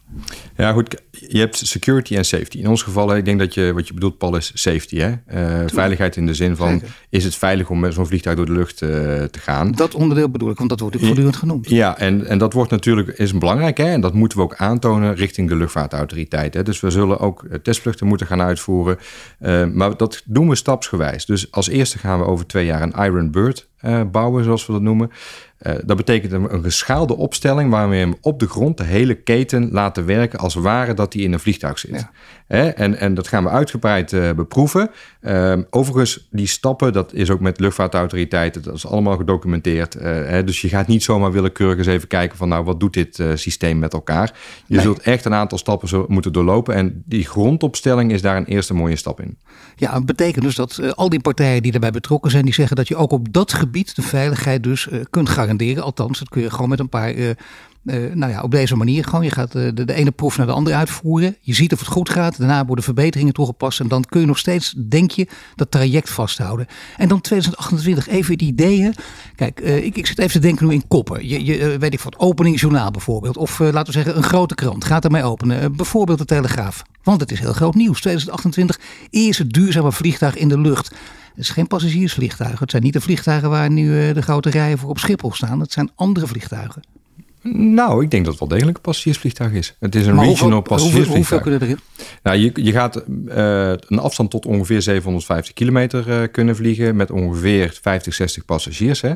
Ja, 0.58 0.72
goed. 0.72 1.02
Je 1.12 1.40
hebt 1.40 1.58
security 1.58 2.16
en 2.16 2.26
safety. 2.26 2.58
In 2.58 2.68
ons 2.68 2.82
geval, 2.82 3.16
ik 3.16 3.26
denk 3.26 3.40
dat 3.40 3.54
je 3.54 3.74
wat 3.74 3.88
je 3.88 3.94
bedoelt, 3.94 4.18
Paul, 4.18 4.36
is 4.36 4.52
safety. 4.54 4.98
Hè? 4.98 5.10
Uh, 5.10 5.68
veiligheid 5.68 6.16
in 6.16 6.26
de 6.26 6.34
zin 6.34 6.56
van: 6.56 6.82
is 7.10 7.24
het 7.24 7.36
veilig 7.36 7.70
om 7.70 7.80
met 7.80 7.94
zo'n 7.94 8.08
vliegtuig 8.08 8.36
door 8.36 8.46
de 8.46 8.52
lucht 8.52 8.82
uh, 8.82 8.90
te 9.24 9.40
gaan? 9.40 9.72
Dat 9.72 9.96
onderdeel 9.96 10.30
bedoel 10.30 10.50
ik, 10.50 10.58
want 10.58 10.70
dat 10.70 10.80
wordt 10.80 10.98
voortdurend 11.00 11.36
genoemd. 11.36 11.70
Ja, 11.70 11.98
en, 11.98 12.26
en 12.26 12.38
dat 12.38 12.54
wordt 12.54 12.72
natuurlijk 12.72 13.08
is 13.08 13.38
belangrijk. 13.38 13.78
Hè? 13.78 13.86
En 13.86 14.02
dat 14.02 14.14
moeten 14.14 14.38
we 14.38 14.44
ook 14.44 14.56
aantonen 14.56 15.16
richting 15.16 15.50
de 15.50 15.56
luchtvaartautoriteit. 15.56 16.54
Hè? 16.54 16.64
Dus 16.64 16.80
we 16.80 16.90
zullen 16.90 17.20
ook 17.20 17.46
testvluchten 17.64 18.08
moeten 18.08 18.28
gaan 18.28 18.42
uitvoeren. 18.42 18.98
Uh, 19.42 19.66
maar 19.66 19.98
dat 19.98 20.22
doen 20.26 20.50
we 20.50 20.56
stapsgewijs. 20.56 21.26
Dus 21.26 21.52
als 21.52 21.70
eerste 21.70 21.98
gaan 21.98 22.20
we 22.20 22.26
over 22.26 22.46
twee 22.46 22.66
jaar 22.66 22.82
een 22.82 23.06
Iron 23.06 23.32
Bird 23.32 23.72
bouwen, 24.12 24.44
zoals 24.44 24.66
we 24.66 24.74
dat 24.74 24.82
noemen. 24.82 25.12
Uh, 25.68 25.74
dat 25.86 25.98
betekent 25.98 26.32
een, 26.32 26.54
een, 26.54 26.64
geschaalde 26.64 27.16
opstelling 27.16 27.72
waarmee 27.72 28.00
we 28.00 28.06
hem 28.06 28.18
op 28.22 28.40
de 28.40 28.48
grond 28.48 28.78
de 28.78 28.84
hele 28.84 29.14
keten 29.14 29.72
laten 29.72 30.06
werken 30.06 30.40
als 30.40 30.54
ware 30.54 30.94
dat 30.94 31.14
hij 31.14 31.22
in 31.22 31.34
een 31.34 31.40
vliegtuig 31.40 31.80
zit. 31.80 31.92
Ja. 31.92 32.12
Hè? 32.48 32.68
En, 32.70 33.00
en 33.00 33.14
dat 33.14 33.28
gaan 33.28 33.44
we 33.44 33.50
uitgebreid 33.50 34.12
uh, 34.12 34.32
beproeven. 34.32 34.90
Uh, 35.22 35.58
overigens, 35.70 36.28
die 36.32 36.48
stappen, 36.48 36.94
dat 36.94 37.14
is 37.14 37.30
ook 37.30 37.40
met 37.40 37.60
luchtvaartautoriteiten, 37.60 38.62
dat 38.62 38.74
is 38.74 38.88
allemaal 38.88 39.18
gedocumenteerd. 39.18 39.94
Hè? 39.94 40.44
Dus 40.44 40.62
je 40.62 40.70
gaat 40.70 40.88
niet 40.88 41.04
zomaar 41.04 41.32
willekeurig 41.32 41.78
eens 41.78 41.88
even 41.88 42.08
kijken 42.08 42.38
van 42.38 42.50
nou, 42.50 42.64
wat 42.64 42.80
doet 42.80 42.94
dit 42.94 43.24
systeem 43.34 43.80
met 43.80 43.94
elkaar? 43.94 44.34
Je 44.66 44.76
nee. 44.76 44.84
zult 44.84 45.00
echt 45.00 45.26
een 45.26 45.34
aantal 45.34 45.58
stappen 45.58 46.06
moeten 46.08 46.34
doorlopen 46.34 46.76
en 46.76 47.04
die 47.06 47.26
grondopstelling 47.26 48.12
is 48.12 48.22
daar 48.22 48.38
een 48.38 48.46
eerste 48.46 48.74
mooie 48.74 48.96
stap 48.96 49.22
in. 49.22 49.38
Ja, 49.76 49.92
dat 49.92 50.06
betekent 50.06 50.44
dus 50.44 50.56
dat 50.56 50.96
al 50.96 51.10
die 51.10 51.20
partijen 51.20 51.62
die 51.62 51.72
daarbij 51.72 51.92
betrokken 51.92 52.32
zijn, 52.32 52.46
die 52.46 52.54
zeggen 52.54 52.76
dat 52.76 52.88
je 52.88 52.96
ook 52.96 53.12
op 53.12 53.34
dat 53.34 53.54
gebied 53.54 53.96
de 53.96 54.02
veiligheid 54.02 54.64
dus 54.64 54.88
kunt 55.10 55.30
garanderen 55.30 55.53
Althans, 55.82 56.20
dat 56.20 56.30
kun 56.30 56.42
je 56.42 56.50
gewoon 56.50 56.70
met 56.70 56.80
een 56.80 56.90
paar. 56.90 57.14
Uh, 57.14 58.14
nou 58.14 58.32
ja, 58.32 58.42
op 58.42 58.52
deze 58.52 58.76
manier 58.76 59.04
gewoon. 59.04 59.24
Je 59.24 59.32
gaat 59.32 59.56
uh, 59.56 59.70
de, 59.74 59.86
de, 59.86 59.94
ene 59.94 60.12
proef 60.12 60.38
naar 60.38 60.46
de 60.46 60.52
andere 60.52 60.76
uitvoeren. 60.76 61.36
Je 61.42 61.54
ziet 61.54 61.74
of 61.74 61.80
het 61.80 61.88
goed 61.88 62.10
gaat. 62.10 62.38
Daarna 62.38 62.66
worden 62.66 62.84
verbeteringen 62.84 63.34
toegepast. 63.34 63.80
En 63.80 63.88
dan 63.88 64.04
kun 64.04 64.20
je 64.20 64.26
nog 64.26 64.38
steeds, 64.38 64.74
denk 64.78 65.12
je, 65.12 65.28
dat 65.56 65.72
traject 65.72 66.10
vasthouden. 66.10 66.68
En 66.98 67.08
dan 67.08 67.22
2028, 67.22 68.08
even 68.08 68.34
het 68.34 68.42
ideeën. 68.42 68.94
Kijk, 69.36 69.60
ik, 69.60 69.98
ik 69.98 70.08
zit 70.08 70.20
even 70.20 70.32
te 70.32 70.40
denken 70.40 70.68
nu 70.68 70.74
in 70.74 70.88
koppen. 70.88 71.28
Je, 71.28 71.46
je 71.46 71.78
weet 71.78 71.94
ik 71.94 72.02
wat, 72.02 72.20
openingsjournaal 72.20 72.92
bijvoorbeeld. 72.92 73.38
Of 73.38 73.60
laten 73.60 73.86
we 73.86 73.92
zeggen, 73.92 74.18
een 74.18 74.24
grote 74.24 74.56
krant. 74.56 74.86
Gaat 74.86 75.06
ermee 75.06 75.24
openen. 75.24 75.76
bijvoorbeeld 75.76 76.18
de 76.18 76.26
Telegraaf. 76.26 76.84
Want 77.04 77.22
het 77.22 77.32
is 77.32 77.40
heel 77.40 77.54
groot 77.54 77.76
nieuws. 77.76 78.00
2028, 78.00 78.80
eerste 79.10 79.48
duurzame 79.48 79.92
vliegtuig 79.92 80.36
in 80.36 80.48
de 80.48 80.60
lucht. 80.60 80.96
Het 81.36 81.44
is 81.44 81.50
geen 81.50 81.68
passagiersvliegtuigen. 81.68 82.60
Het 82.60 82.72
zijn 82.72 82.84
niet 82.84 82.94
de 82.94 83.02
vliegtuigen 83.02 83.50
waar 83.50 83.70
nu 83.70 84.02
eh, 84.02 84.14
de 84.14 84.22
grote 84.22 84.50
rijen 84.50 84.78
voor 84.78 84.90
op 84.90 85.00
Schiphol 85.00 85.34
staan. 85.34 85.60
Het 85.60 85.72
zijn 85.72 85.92
andere 85.96 86.28
vliegtuigen. 86.28 86.82
Nou, 87.52 88.04
ik 88.04 88.12
denk 88.12 88.24
dat 88.24 88.32
het 88.32 88.40
wel 88.40 88.50
degelijk 88.50 88.78
een 88.78 88.84
passagiersvliegtuig 88.84 89.52
is. 89.52 89.76
Het 89.80 89.96
is 89.96 90.06
een 90.06 90.16
maar 90.16 90.26
regional 90.26 90.52
hoeveel, 90.52 90.76
passagiersvliegtuig. 90.76 91.44
Hoeveel, 91.44 91.58
kunnen 91.58 91.62
erin? 91.62 91.80
Nou, 92.24 92.38
je, 92.38 92.52
je 92.54 92.72
gaat 92.72 93.04
uh, 93.08 93.70
een 93.70 94.00
afstand 94.00 94.30
tot 94.30 94.46
ongeveer 94.46 94.82
750 94.82 95.54
kilometer 95.54 96.08
uh, 96.08 96.28
kunnen 96.32 96.56
vliegen 96.56 96.96
met 96.96 97.12
ongeveer 97.12 97.80
50, 97.82 98.14
60 98.14 98.46
passagiers. 98.46 99.02
Hè. 99.02 99.14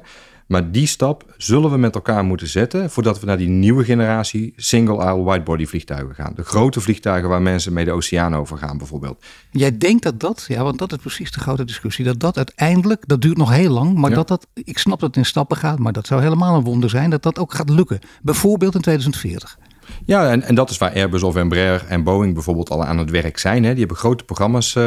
Maar 0.48 0.72
die 0.72 0.88
stap 0.88 1.34
zullen 1.38 1.72
we 1.72 1.78
met 1.78 1.96
elkaar 1.96 2.24
moeten 2.24 2.48
zetten 2.48 2.90
voordat 2.90 3.20
we 3.20 3.26
naar 3.26 3.38
die 3.38 3.48
nieuwe 3.48 3.84
generatie 3.84 4.54
single-aisle 4.56 5.24
widebody 5.24 5.66
vliegtuigen 5.66 6.16
gaan. 6.16 6.34
De 6.36 6.44
grote 6.44 6.82
vliegtuigen 6.82 7.30
waar 7.30 7.42
mensen 7.42 7.74
mee 7.74 7.86
de 7.86 7.92
oceaan 7.92 8.36
over 8.36 8.58
gaan 8.58 8.78
bijvoorbeeld. 8.78 9.26
Jij 9.52 9.78
denkt 9.78 10.04
dat 10.04 10.20
dat, 10.20 10.46
ja, 10.48 10.64
want 10.64 10.80
dat 10.80 10.92
is 10.92 10.98
precies 10.98 11.32
de 11.32 11.40
grote 11.40 11.66
discussie, 11.66 12.06
dat 12.06 12.20
dat 12.20 12.38
uiteindelijk, 12.38 13.08
dat 13.08 13.22
duurt 13.22 13.38
nog 13.38 13.52
heel 13.52 13.72
lang, 13.72 13.98
maar 13.98 14.10
ja. 14.10 14.16
dat 14.16 14.28
dat, 14.28 14.48
ik 14.54 14.78
snap 14.78 15.00
dat 15.00 15.10
het 15.10 15.18
in 15.18 15.26
stappen 15.26 15.58
gaat, 15.58 15.80
maar 15.80 15.94
dat 15.94 16.08
zou 16.08 16.22
helemaal 16.22 16.56
een 16.56 16.64
wonder 16.64 16.90
zijn 16.90 17.10
dat 17.10 17.24
dat 17.24 17.40
ook 17.40 17.54
gaat 17.54 17.70
lukken. 17.70 18.00
Bijvoorbeeld 18.22 18.76
in 18.76 18.82
2040. 18.82 19.58
Ja, 20.08 20.30
en, 20.30 20.44
en 20.44 20.56
dat 20.56 20.70
is 20.70 20.78
waar 20.78 20.94
Airbus 20.94 21.24
of 21.24 21.36
Embraer 21.36 21.86
en 21.88 22.04
Boeing 22.04 22.34
bijvoorbeeld 22.34 22.70
al 22.70 22.84
aan 22.84 22.98
het 22.98 23.10
werk 23.10 23.38
zijn. 23.38 23.64
Hè. 23.64 23.70
Die 23.70 23.80
hebben 23.80 23.98
grote 23.98 24.24
programma's 24.24 24.76
uh, 24.76 24.84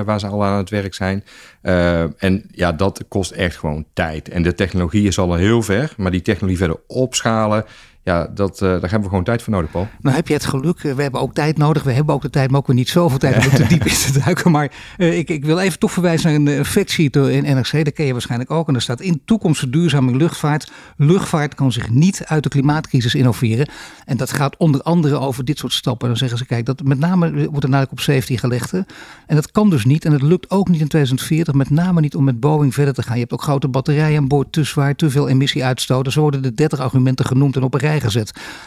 waar 0.00 0.20
ze 0.20 0.26
al 0.26 0.44
aan 0.44 0.56
het 0.56 0.70
werk 0.70 0.94
zijn. 0.94 1.24
Uh, 1.62 2.22
en 2.22 2.44
ja, 2.50 2.72
dat 2.72 3.04
kost 3.08 3.30
echt 3.30 3.56
gewoon 3.56 3.84
tijd. 3.92 4.28
En 4.28 4.42
de 4.42 4.54
technologie 4.54 5.06
is 5.06 5.18
al 5.18 5.34
heel 5.34 5.62
ver, 5.62 5.94
maar 5.96 6.10
die 6.10 6.22
technologie 6.22 6.58
verder 6.58 6.80
opschalen 6.86 7.64
ja, 8.10 8.30
dat, 8.34 8.60
uh, 8.62 8.68
daar 8.68 8.80
hebben 8.80 9.00
we 9.00 9.08
gewoon 9.08 9.24
tijd 9.24 9.42
voor 9.42 9.52
nodig, 9.52 9.70
Paul. 9.70 9.88
Nou 10.00 10.16
heb 10.16 10.28
je 10.28 10.34
het 10.34 10.44
geluk, 10.44 10.80
we 10.80 11.02
hebben 11.02 11.20
ook 11.20 11.34
tijd 11.34 11.58
nodig. 11.58 11.82
We 11.82 11.92
hebben 11.92 12.14
ook 12.14 12.22
de 12.22 12.30
tijd, 12.30 12.50
maar 12.50 12.60
ook 12.60 12.66
weer 12.66 12.76
niet 12.76 12.88
zoveel 12.88 13.18
tijd 13.18 13.46
om 13.46 13.52
te 13.52 13.66
diep 13.74 13.84
in 13.84 13.94
te 13.94 14.20
duiken. 14.24 14.50
Maar 14.50 14.72
uh, 14.98 15.18
ik, 15.18 15.30
ik 15.30 15.44
wil 15.44 15.58
even 15.58 15.78
toch 15.78 15.92
verwijzen 15.92 16.42
naar 16.42 16.54
een 16.54 16.64
factsheet 16.64 17.16
in 17.16 17.42
NRC. 17.42 17.84
Dat 17.84 17.92
ken 17.92 18.06
je 18.06 18.12
waarschijnlijk 18.12 18.50
ook. 18.50 18.66
En 18.66 18.72
daar 18.72 18.82
staat 18.82 19.00
in 19.00 19.22
toekomst 19.24 19.58
verduurzaming 19.58 20.16
luchtvaart. 20.16 20.72
Luchtvaart 20.96 21.54
kan 21.54 21.72
zich 21.72 21.90
niet 21.90 22.22
uit 22.24 22.42
de 22.42 22.48
klimaatcrisis 22.48 23.14
innoveren. 23.14 23.68
En 24.04 24.16
dat 24.16 24.32
gaat 24.32 24.56
onder 24.56 24.82
andere 24.82 25.18
over 25.18 25.44
dit 25.44 25.58
soort 25.58 25.72
stappen. 25.72 26.08
Dan 26.08 26.16
zeggen 26.16 26.38
ze, 26.38 26.46
kijk, 26.46 26.66
dat 26.66 26.82
met 26.82 26.98
name 26.98 27.48
wordt 27.50 27.64
er 27.64 27.70
nadruk 27.70 27.92
op 27.92 28.00
safety 28.00 28.36
gelegd. 28.36 28.72
En 28.72 28.84
dat 29.26 29.50
kan 29.50 29.70
dus 29.70 29.84
niet. 29.84 30.04
En 30.04 30.12
het 30.12 30.22
lukt 30.22 30.50
ook 30.50 30.68
niet 30.68 30.80
in 30.80 30.88
2040. 30.88 31.54
Met 31.54 31.70
name 31.70 32.00
niet 32.00 32.14
om 32.14 32.24
met 32.24 32.40
Boeing 32.40 32.74
verder 32.74 32.94
te 32.94 33.02
gaan. 33.02 33.14
Je 33.14 33.20
hebt 33.20 33.32
ook 33.32 33.42
grote 33.42 33.68
batterijen 33.68 34.18
aan 34.18 34.28
boord, 34.28 34.52
te 34.52 34.64
zwaar, 34.64 34.94
te 34.94 35.10
veel 35.10 35.28
emissie 35.28 35.64
uitstoten. 35.64 36.12
Zo 36.12 36.20
worden 36.20 36.42
de 36.42 36.54
30 36.54 36.78
argumenten 36.78 37.26
genoemd 37.26 37.56
en 37.56 37.62
op 37.62 37.74
een 37.74 37.80
rij 37.80 37.99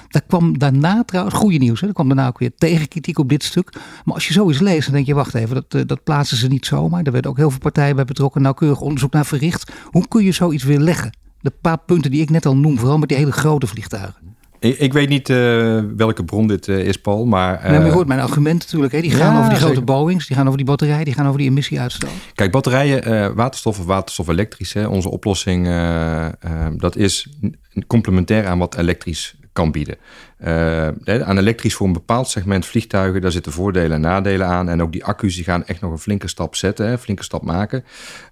Daar 0.08 0.22
kwam 0.28 0.58
daarna 0.58 1.04
trouwens, 1.04 1.36
goede 1.36 1.58
nieuws, 1.58 1.82
hè? 1.82 1.88
er 1.88 1.94
kwam 1.94 2.08
daarna 2.08 2.28
ook 2.28 2.40
weer 2.40 2.52
tegenkritiek 2.58 3.20
op 3.20 3.30
dit 3.30 3.44
stuk. 3.44 3.74
Maar 4.06 4.14
als 4.14 4.28
je 4.28 4.34
zoiets 4.34 4.60
leest, 4.60 4.86
dan 4.86 4.94
denk 4.94 5.06
je, 5.06 5.14
wacht 5.14 5.34
even, 5.34 5.56
dat, 5.56 5.74
eh, 5.74 5.82
dat 5.86 6.04
plaatsen 6.04 6.38
ze 6.38 6.48
niet 6.48 6.66
zomaar. 6.66 7.04
Er 7.04 7.12
werden 7.12 7.32
ook 7.32 7.38
heel 7.38 7.50
veel 7.50 7.60
partijen 7.60 7.96
bij 7.96 8.06
betrokken, 8.06 8.42
nauwkeurig 8.42 8.82
onderzoek 8.82 9.12
naar 9.12 9.26
verricht. 9.26 9.72
Hoe 9.86 10.08
kun 10.08 10.24
je 10.24 10.32
zoiets 10.32 10.64
weer 10.64 10.80
leggen? 10.80 11.18
De 11.40 11.54
paar 11.62 11.78
punten 11.78 12.12
die 12.12 12.22
ik 12.22 12.30
net 12.30 12.46
al 12.46 12.56
noem, 12.56 12.80
vooral 12.80 12.98
met 12.98 13.10
die 13.10 13.18
hele 13.18 13.32
grote 13.32 13.68
vliegtuigen. 13.68 14.36
Ik, 14.64 14.78
ik 14.78 14.94
weet 14.94 15.10
niet 15.10 15.30
uh, 15.30 15.82
welke 15.98 16.24
bron 16.24 16.48
dit 16.48 16.68
uh, 16.68 16.80
is, 16.80 16.98
Paul, 16.98 17.26
maar... 17.26 17.56
Uh, 17.56 17.70
nee, 17.70 17.78
maar 17.78 17.88
je 17.88 17.94
hoort 17.94 18.08
mijn 18.08 18.20
argumenten 18.20 18.60
natuurlijk. 18.60 18.94
Hè? 18.94 19.02
Die 19.02 19.12
gaan 19.12 19.34
ja, 19.34 19.38
over 19.38 19.50
die 19.50 19.58
grote 19.58 19.74
zeker. 19.74 19.94
Boeings, 19.94 20.28
die 20.28 20.36
gaan 20.36 20.46
over 20.46 20.58
die 20.58 20.66
batterij, 20.68 21.04
die 21.04 21.14
gaan 21.14 21.26
over 21.26 21.38
die 21.38 21.50
emissie-uitstoot. 21.50 22.10
Kijk, 22.36 22.52
batterijen, 22.52 23.36
waterstof 23.36 23.80
of 23.80 23.86
waterstof 23.86 24.28
elektrisch, 24.28 24.74
hè, 24.74 24.88
onze 24.88 25.10
oplossing, 25.10 25.68
dat 26.78 26.96
is 26.96 27.28
complementair 27.88 28.48
aan 28.48 28.60
wat 28.60 28.78
elektrisch 28.78 29.36
kan 29.54 29.72
bieden. 29.72 29.98
Uh, 30.46 30.88
aan 31.22 31.38
elektrisch 31.38 31.76
voor 31.76 31.88
een 31.88 31.94
bepaald 31.94 32.30
segment 32.30 32.66
vliegtuigen, 32.66 33.22
daar 33.22 33.32
zitten 33.32 33.52
voordelen 33.52 33.92
en 33.92 34.02
nadelen 34.02 34.48
aan. 34.48 34.70
En 34.70 34.82
ook 34.82 34.92
die 34.92 35.06
accu's 35.06 35.36
die 35.36 35.44
gaan 35.44 35.66
echt 35.66 35.82
nog 35.82 35.92
een 35.92 35.98
flinke 35.98 36.28
stap 36.28 36.56
zetten, 36.56 36.92
een 36.92 36.98
flinke 36.98 37.24
stap 37.24 37.44
maken. 37.44 37.84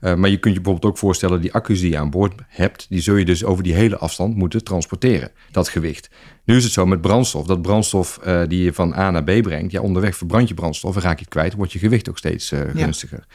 Uh, 0.02 0.14
maar 0.14 0.30
je 0.30 0.38
kunt 0.38 0.54
je 0.54 0.62
bijvoorbeeld 0.62 0.94
ook 0.94 1.00
voorstellen, 1.00 1.42
die 1.42 1.54
accu's 1.54 1.80
die 1.80 1.92
je 1.92 1.98
aan 1.98 2.10
boord 2.10 2.34
hebt, 2.48 2.86
die 2.90 3.02
zul 3.02 3.16
je 3.16 3.26
dus 3.26 3.44
over 3.44 3.64
die 3.64 3.74
hele 3.74 3.98
afstand 3.98 4.36
moeten 4.36 4.64
transporteren, 4.64 5.32
dat 5.52 5.70
gewicht. 5.70 6.10
Nu 6.44 6.56
is 6.56 6.64
het 6.64 6.74
zo 6.74 6.86
met 6.86 7.02
brandstof, 7.02 7.46
dat 7.46 7.62
brandstof 7.62 8.20
uh, 8.26 8.42
die 8.48 8.64
je 8.64 8.74
van 8.74 8.94
A 8.94 9.12
naar 9.12 9.24
B 9.24 9.42
brengt, 9.42 9.72
ja, 9.72 9.82
onderweg 9.82 10.16
verbrand 10.16 10.48
je 10.48 10.54
brandstof 10.54 10.96
en 10.96 11.02
raak 11.02 11.18
je 11.18 11.24
het 11.24 11.34
kwijt, 11.34 11.54
wordt 11.54 11.72
je 11.72 11.80
gewicht 11.80 12.10
ook 12.10 12.18
steeds 12.18 12.54
gunstiger. 12.74 13.26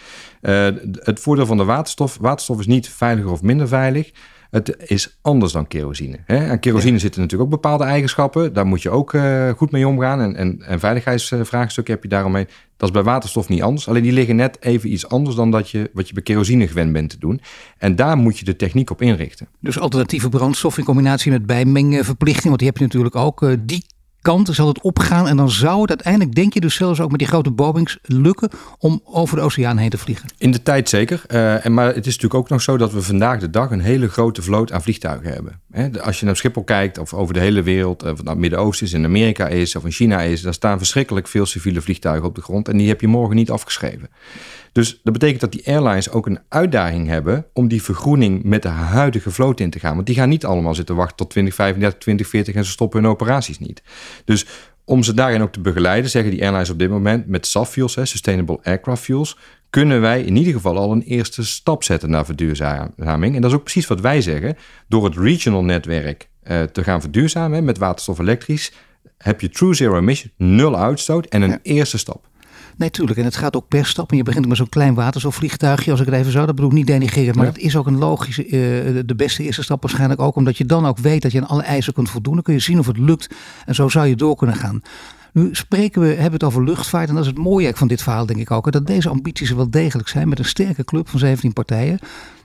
Ja. 0.40 0.72
het 0.92 1.20
voordeel 1.20 1.46
van 1.46 1.56
de 1.56 1.64
waterstof, 1.64 2.18
waterstof 2.20 2.58
is 2.58 2.66
niet 2.66 2.88
veiliger 2.88 3.30
of 3.30 3.42
minder 3.42 3.68
veilig. 3.68 4.12
Het 4.50 4.76
is 4.78 5.18
anders 5.22 5.52
dan 5.52 5.66
kerosine. 5.66 6.18
Hè? 6.24 6.48
Aan 6.50 6.60
kerosine 6.60 6.92
ja. 6.92 6.98
zitten 6.98 7.20
natuurlijk 7.20 7.52
ook 7.52 7.62
bepaalde 7.62 7.84
eigenschappen. 7.84 8.52
Daar 8.52 8.66
moet 8.66 8.82
je 8.82 8.90
ook 8.90 9.12
uh, 9.12 9.50
goed 9.50 9.70
mee 9.70 9.86
omgaan. 9.86 10.20
En, 10.20 10.36
en, 10.36 10.62
en 10.62 10.80
veiligheidsvraagstukken 10.80 11.94
heb 11.94 12.02
je 12.02 12.08
daaromheen. 12.08 12.48
Dat 12.76 12.88
is 12.88 12.94
bij 12.94 13.02
waterstof 13.02 13.48
niet 13.48 13.62
anders. 13.62 13.88
Alleen 13.88 14.02
die 14.02 14.12
liggen 14.12 14.36
net 14.36 14.56
even 14.60 14.92
iets 14.92 15.08
anders 15.08 15.36
dan 15.36 15.50
dat 15.50 15.70
je, 15.70 15.90
wat 15.92 16.08
je 16.08 16.14
bij 16.14 16.22
kerosine 16.22 16.68
gewend 16.68 16.92
bent 16.92 17.10
te 17.10 17.18
doen. 17.18 17.40
En 17.78 17.96
daar 17.96 18.16
moet 18.16 18.38
je 18.38 18.44
de 18.44 18.56
techniek 18.56 18.90
op 18.90 19.02
inrichten. 19.02 19.48
Dus 19.60 19.78
alternatieve 19.78 20.28
brandstof 20.28 20.78
in 20.78 20.84
combinatie 20.84 21.32
met 21.32 21.46
bijmengverplichting. 21.46 22.44
Want 22.44 22.58
die 22.58 22.68
heb 22.68 22.76
je 22.76 22.84
natuurlijk 22.84 23.16
ook. 23.16 23.42
Uh, 23.42 23.52
die 23.60 23.84
kant 24.20 24.48
zal 24.52 24.68
het 24.68 24.80
opgaan. 24.80 25.28
En 25.28 25.36
dan 25.36 25.50
zou 25.50 25.80
het 25.80 25.88
uiteindelijk, 25.88 26.34
denk 26.34 26.52
je 26.52 26.60
dus 26.60 26.74
zelfs 26.74 27.00
ook 27.00 27.10
met 27.10 27.18
die 27.18 27.28
grote 27.28 27.50
Boeings, 27.50 27.98
lukken 28.02 28.50
om 28.78 29.00
over 29.04 29.36
de 29.36 29.42
oceaan 29.42 29.76
heen 29.76 29.90
te 29.90 29.98
vliegen? 29.98 30.28
In 30.38 30.50
de 30.50 30.62
tijd 30.62 30.88
zeker. 30.88 31.22
Uh, 31.28 31.64
en, 31.64 31.74
maar 31.74 31.86
het 31.86 32.06
is 32.06 32.14
natuurlijk 32.14 32.34
ook 32.34 32.48
nog 32.48 32.62
zo 32.62 32.76
dat 32.76 32.92
we 32.92 33.02
vandaag 33.02 33.40
de 33.40 33.50
dag 33.50 33.70
een 33.70 33.80
hele 33.80 34.08
grote 34.08 34.42
vloot 34.42 34.72
aan 34.72 34.82
vliegtuigen 34.82 35.32
hebben. 35.32 35.60
Als 36.02 36.20
je 36.20 36.26
naar 36.26 36.36
Schiphol 36.36 36.64
kijkt 36.64 36.98
of 36.98 37.14
over 37.14 37.34
de 37.34 37.40
hele 37.40 37.62
wereld, 37.62 38.02
of 38.02 38.16
het 38.16 38.24
nou 38.24 38.38
Midden-Oosten 38.38 38.86
is, 38.86 38.92
in 38.92 39.04
Amerika 39.04 39.48
is 39.48 39.76
of 39.76 39.84
in 39.84 39.90
China 39.90 40.20
is, 40.20 40.42
daar 40.42 40.54
staan 40.54 40.78
verschrikkelijk 40.78 41.28
veel 41.28 41.46
civiele 41.46 41.80
vliegtuigen 41.80 42.28
op 42.28 42.34
de 42.34 42.42
grond. 42.42 42.68
En 42.68 42.76
die 42.76 42.88
heb 42.88 43.00
je 43.00 43.06
morgen 43.06 43.36
niet 43.36 43.50
afgeschreven. 43.50 44.08
Dus 44.72 45.00
dat 45.02 45.12
betekent 45.12 45.40
dat 45.40 45.52
die 45.52 45.66
airlines 45.66 46.10
ook 46.10 46.26
een 46.26 46.38
uitdaging 46.48 47.08
hebben 47.08 47.46
om 47.52 47.68
die 47.68 47.82
vergroening 47.82 48.42
met 48.42 48.62
de 48.62 48.68
huidige 48.68 49.30
vloot 49.30 49.60
in 49.60 49.70
te 49.70 49.78
gaan. 49.78 49.94
Want 49.94 50.06
die 50.06 50.14
gaan 50.14 50.28
niet 50.28 50.44
allemaal 50.44 50.74
zitten 50.74 50.94
wachten 50.94 51.16
tot 51.16 51.30
2035, 51.30 52.00
2040 52.00 52.54
en 52.54 52.64
ze 52.64 52.70
stoppen 52.70 53.02
hun 53.02 53.10
operaties 53.10 53.58
niet. 53.58 53.82
Dus 54.24 54.46
om 54.84 55.02
ze 55.02 55.14
daarin 55.14 55.42
ook 55.42 55.52
te 55.52 55.60
begeleiden, 55.60 56.10
zeggen 56.10 56.30
die 56.30 56.42
airlines 56.42 56.70
op 56.70 56.78
dit 56.78 56.90
moment 56.90 57.26
met 57.26 57.46
SAF 57.46 57.70
fuels, 57.70 57.94
hè, 57.94 58.04
Sustainable 58.04 58.58
Aircraft 58.62 59.02
Fuels, 59.02 59.38
kunnen 59.70 60.00
wij 60.00 60.22
in 60.22 60.36
ieder 60.36 60.52
geval 60.52 60.76
al 60.76 60.92
een 60.92 61.02
eerste 61.02 61.44
stap 61.44 61.84
zetten 61.84 62.10
naar 62.10 62.24
verduurzaming. 62.24 63.34
En 63.34 63.40
dat 63.40 63.50
is 63.50 63.56
ook 63.56 63.62
precies 63.62 63.86
wat 63.86 64.00
wij 64.00 64.20
zeggen. 64.20 64.56
Door 64.88 65.04
het 65.04 65.16
regional 65.16 65.64
netwerk 65.64 66.28
uh, 66.44 66.62
te 66.62 66.82
gaan 66.82 67.00
verduurzamen 67.00 67.64
met 67.64 67.78
waterstof 67.78 68.18
elektrisch, 68.18 68.72
heb 69.18 69.40
je 69.40 69.48
true 69.48 69.74
zero 69.74 69.98
emission, 69.98 70.32
nul 70.36 70.76
uitstoot 70.76 71.26
en 71.26 71.42
een 71.42 71.50
ja. 71.50 71.58
eerste 71.62 71.98
stap. 71.98 72.28
Nee, 72.76 72.90
tuurlijk. 72.90 73.18
En 73.18 73.24
het 73.24 73.36
gaat 73.36 73.56
ook 73.56 73.68
per 73.68 73.86
stap. 73.86 74.10
En 74.10 74.16
je 74.16 74.22
begint 74.22 74.48
met 74.48 74.56
zo'n 74.56 74.68
klein 74.68 74.94
waterstofvliegtuigje, 74.94 75.90
als 75.90 76.00
ik 76.00 76.06
het 76.06 76.14
even 76.14 76.32
zo. 76.32 76.46
Dat 76.46 76.54
bedoel 76.54 76.70
ik 76.70 76.76
niet 76.76 76.86
denigreren, 76.86 77.36
maar 77.36 77.46
ja. 77.46 77.52
dat 77.52 77.60
is 77.60 77.76
ook 77.76 77.86
een 77.86 77.98
logische, 77.98 78.44
uh, 78.44 79.02
de 79.06 79.14
beste 79.16 79.42
eerste 79.42 79.62
stap 79.62 79.82
waarschijnlijk 79.82 80.20
ook. 80.20 80.36
Omdat 80.36 80.58
je 80.58 80.64
dan 80.64 80.86
ook 80.86 80.98
weet 80.98 81.22
dat 81.22 81.32
je 81.32 81.40
aan 81.40 81.48
alle 81.48 81.62
eisen 81.62 81.92
kunt 81.92 82.10
voldoen. 82.10 82.34
Dan 82.34 82.42
kun 82.42 82.54
je 82.54 82.60
zien 82.60 82.78
of 82.78 82.86
het 82.86 82.98
lukt. 82.98 83.34
En 83.66 83.74
zo 83.74 83.88
zou 83.88 84.06
je 84.06 84.16
door 84.16 84.36
kunnen 84.36 84.56
gaan. 84.56 84.82
Nu 85.36 85.48
spreken 85.52 86.00
we, 86.00 86.06
hebben 86.06 86.32
het 86.32 86.44
over 86.44 86.64
luchtvaart. 86.64 87.08
En 87.08 87.14
dat 87.14 87.24
is 87.24 87.30
het 87.30 87.38
mooie 87.38 87.72
van 87.74 87.88
dit 87.88 88.02
verhaal, 88.02 88.26
denk 88.26 88.40
ik 88.40 88.50
ook. 88.50 88.72
Dat 88.72 88.86
deze 88.86 89.08
ambities 89.08 89.50
er 89.50 89.56
wel 89.56 89.70
degelijk 89.70 90.08
zijn. 90.08 90.28
Met 90.28 90.38
een 90.38 90.44
sterke 90.44 90.84
club 90.84 91.08
van 91.08 91.18
17 91.18 91.52
partijen. 91.52 91.98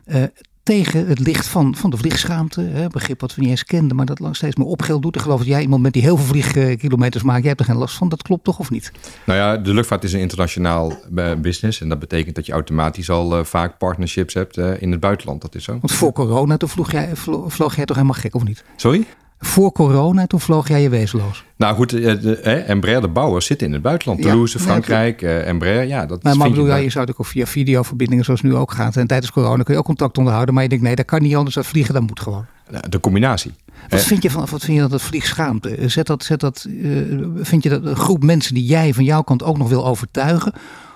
Uh, 0.05 0.23
tegen 0.63 1.07
het 1.07 1.19
licht 1.19 1.47
van, 1.47 1.75
van 1.75 1.89
de 1.89 1.97
vliegschaamte. 1.97 2.61
Hè, 2.61 2.87
begrip 2.87 3.21
wat 3.21 3.35
we 3.35 3.41
niet 3.41 3.49
eens 3.49 3.63
kenden, 3.63 3.95
maar 3.95 4.05
dat 4.05 4.19
lang 4.19 4.35
steeds 4.35 4.55
meer 4.55 4.67
opgeld 4.67 5.01
doet. 5.01 5.15
Ik 5.15 5.21
geloof 5.21 5.37
dat 5.37 5.47
jij 5.47 5.61
iemand 5.61 5.81
met 5.81 5.93
die 5.93 6.01
heel 6.01 6.17
veel 6.17 6.25
vliegkilometers 6.25 7.23
maakt. 7.23 7.39
Jij 7.39 7.47
hebt 7.47 7.59
er 7.59 7.65
geen 7.65 7.77
last 7.77 7.95
van. 7.95 8.09
Dat 8.09 8.21
klopt 8.21 8.43
toch 8.43 8.59
of 8.59 8.69
niet? 8.69 8.91
Nou 9.25 9.39
ja, 9.39 9.57
de 9.57 9.73
luchtvaart 9.73 10.03
is 10.03 10.13
een 10.13 10.19
internationaal 10.19 10.93
eh, 11.15 11.33
business. 11.35 11.81
En 11.81 11.89
dat 11.89 11.99
betekent 11.99 12.35
dat 12.35 12.45
je 12.45 12.51
automatisch 12.51 13.09
al 13.09 13.37
uh, 13.37 13.43
vaak 13.43 13.77
partnerships 13.77 14.33
hebt 14.33 14.57
uh, 14.57 14.81
in 14.81 14.91
het 14.91 14.99
buitenland. 14.99 15.41
Dat 15.41 15.55
is 15.55 15.63
zo. 15.63 15.71
Want 15.71 15.91
voor 15.91 16.11
corona 16.11 16.57
toen 16.57 16.69
vloog 16.69 16.91
jij, 16.91 17.09
vloog 17.47 17.75
jij 17.75 17.85
toch 17.85 17.95
helemaal 17.95 18.19
gek 18.19 18.35
of 18.35 18.43
niet? 18.43 18.63
Sorry? 18.75 19.05
Voor 19.43 19.71
corona, 19.71 20.27
toen 20.27 20.39
vloog 20.39 20.67
jij 20.67 20.81
je 20.81 20.89
wezenloos. 20.89 21.43
Nou 21.55 21.75
goed, 21.75 21.89
de, 21.89 22.37
eh, 22.37 22.69
Embraer, 22.69 23.01
de 23.01 23.07
bouwers, 23.07 23.45
zitten 23.45 23.67
in 23.67 23.73
het 23.73 23.81
buitenland. 23.81 24.21
Toulouse, 24.21 24.57
ja, 24.57 24.63
Frankrijk, 24.63 25.21
eh, 25.21 25.47
Embraer, 25.47 25.83
ja. 25.83 26.05
Dat 26.05 26.23
maar, 26.23 26.37
maar 26.37 26.49
bedoel, 26.49 26.67
ja, 26.67 26.75
je 26.75 26.89
zou 26.89 27.07
ook 27.17 27.25
via 27.25 27.45
videoverbindingen 27.45 28.25
zoals 28.25 28.41
nu 28.41 28.55
ook 28.55 28.71
gaat. 28.71 28.95
En 28.95 29.07
tijdens 29.07 29.31
corona 29.31 29.63
kun 29.63 29.73
je 29.73 29.79
ook 29.79 29.85
contact 29.85 30.17
onderhouden. 30.17 30.53
Maar 30.53 30.63
je 30.63 30.69
denkt, 30.69 30.83
nee, 30.83 30.95
dat 30.95 31.05
kan 31.05 31.21
niet 31.21 31.35
anders. 31.35 31.55
Dat 31.55 31.65
vliegen, 31.65 31.93
dat 31.93 32.03
moet 32.03 32.19
gewoon. 32.19 32.45
De 32.89 32.99
combinatie. 32.99 33.51
Wat 33.89 33.99
eh. 33.99 34.05
vind 34.05 34.23
je 34.23 34.31
van 34.31 34.45
wat 34.49 34.63
vind 34.63 34.77
je 34.77 34.81
dat 34.81 34.91
het 34.91 35.01
vliegschaamte? 35.01 35.89
Zet 35.89 36.07
dat, 36.07 36.23
zet 36.23 36.39
dat, 36.39 36.65
uh, 36.69 37.27
vind 37.41 37.63
je 37.63 37.69
dat 37.69 37.85
een 37.85 37.95
groep 37.95 38.23
mensen 38.23 38.53
die 38.53 38.65
jij 38.65 38.93
van 38.93 39.03
jouw 39.03 39.21
kant 39.21 39.43
ook 39.43 39.57
nog 39.57 39.69
wil 39.69 39.85
overtuigen? 39.85 40.53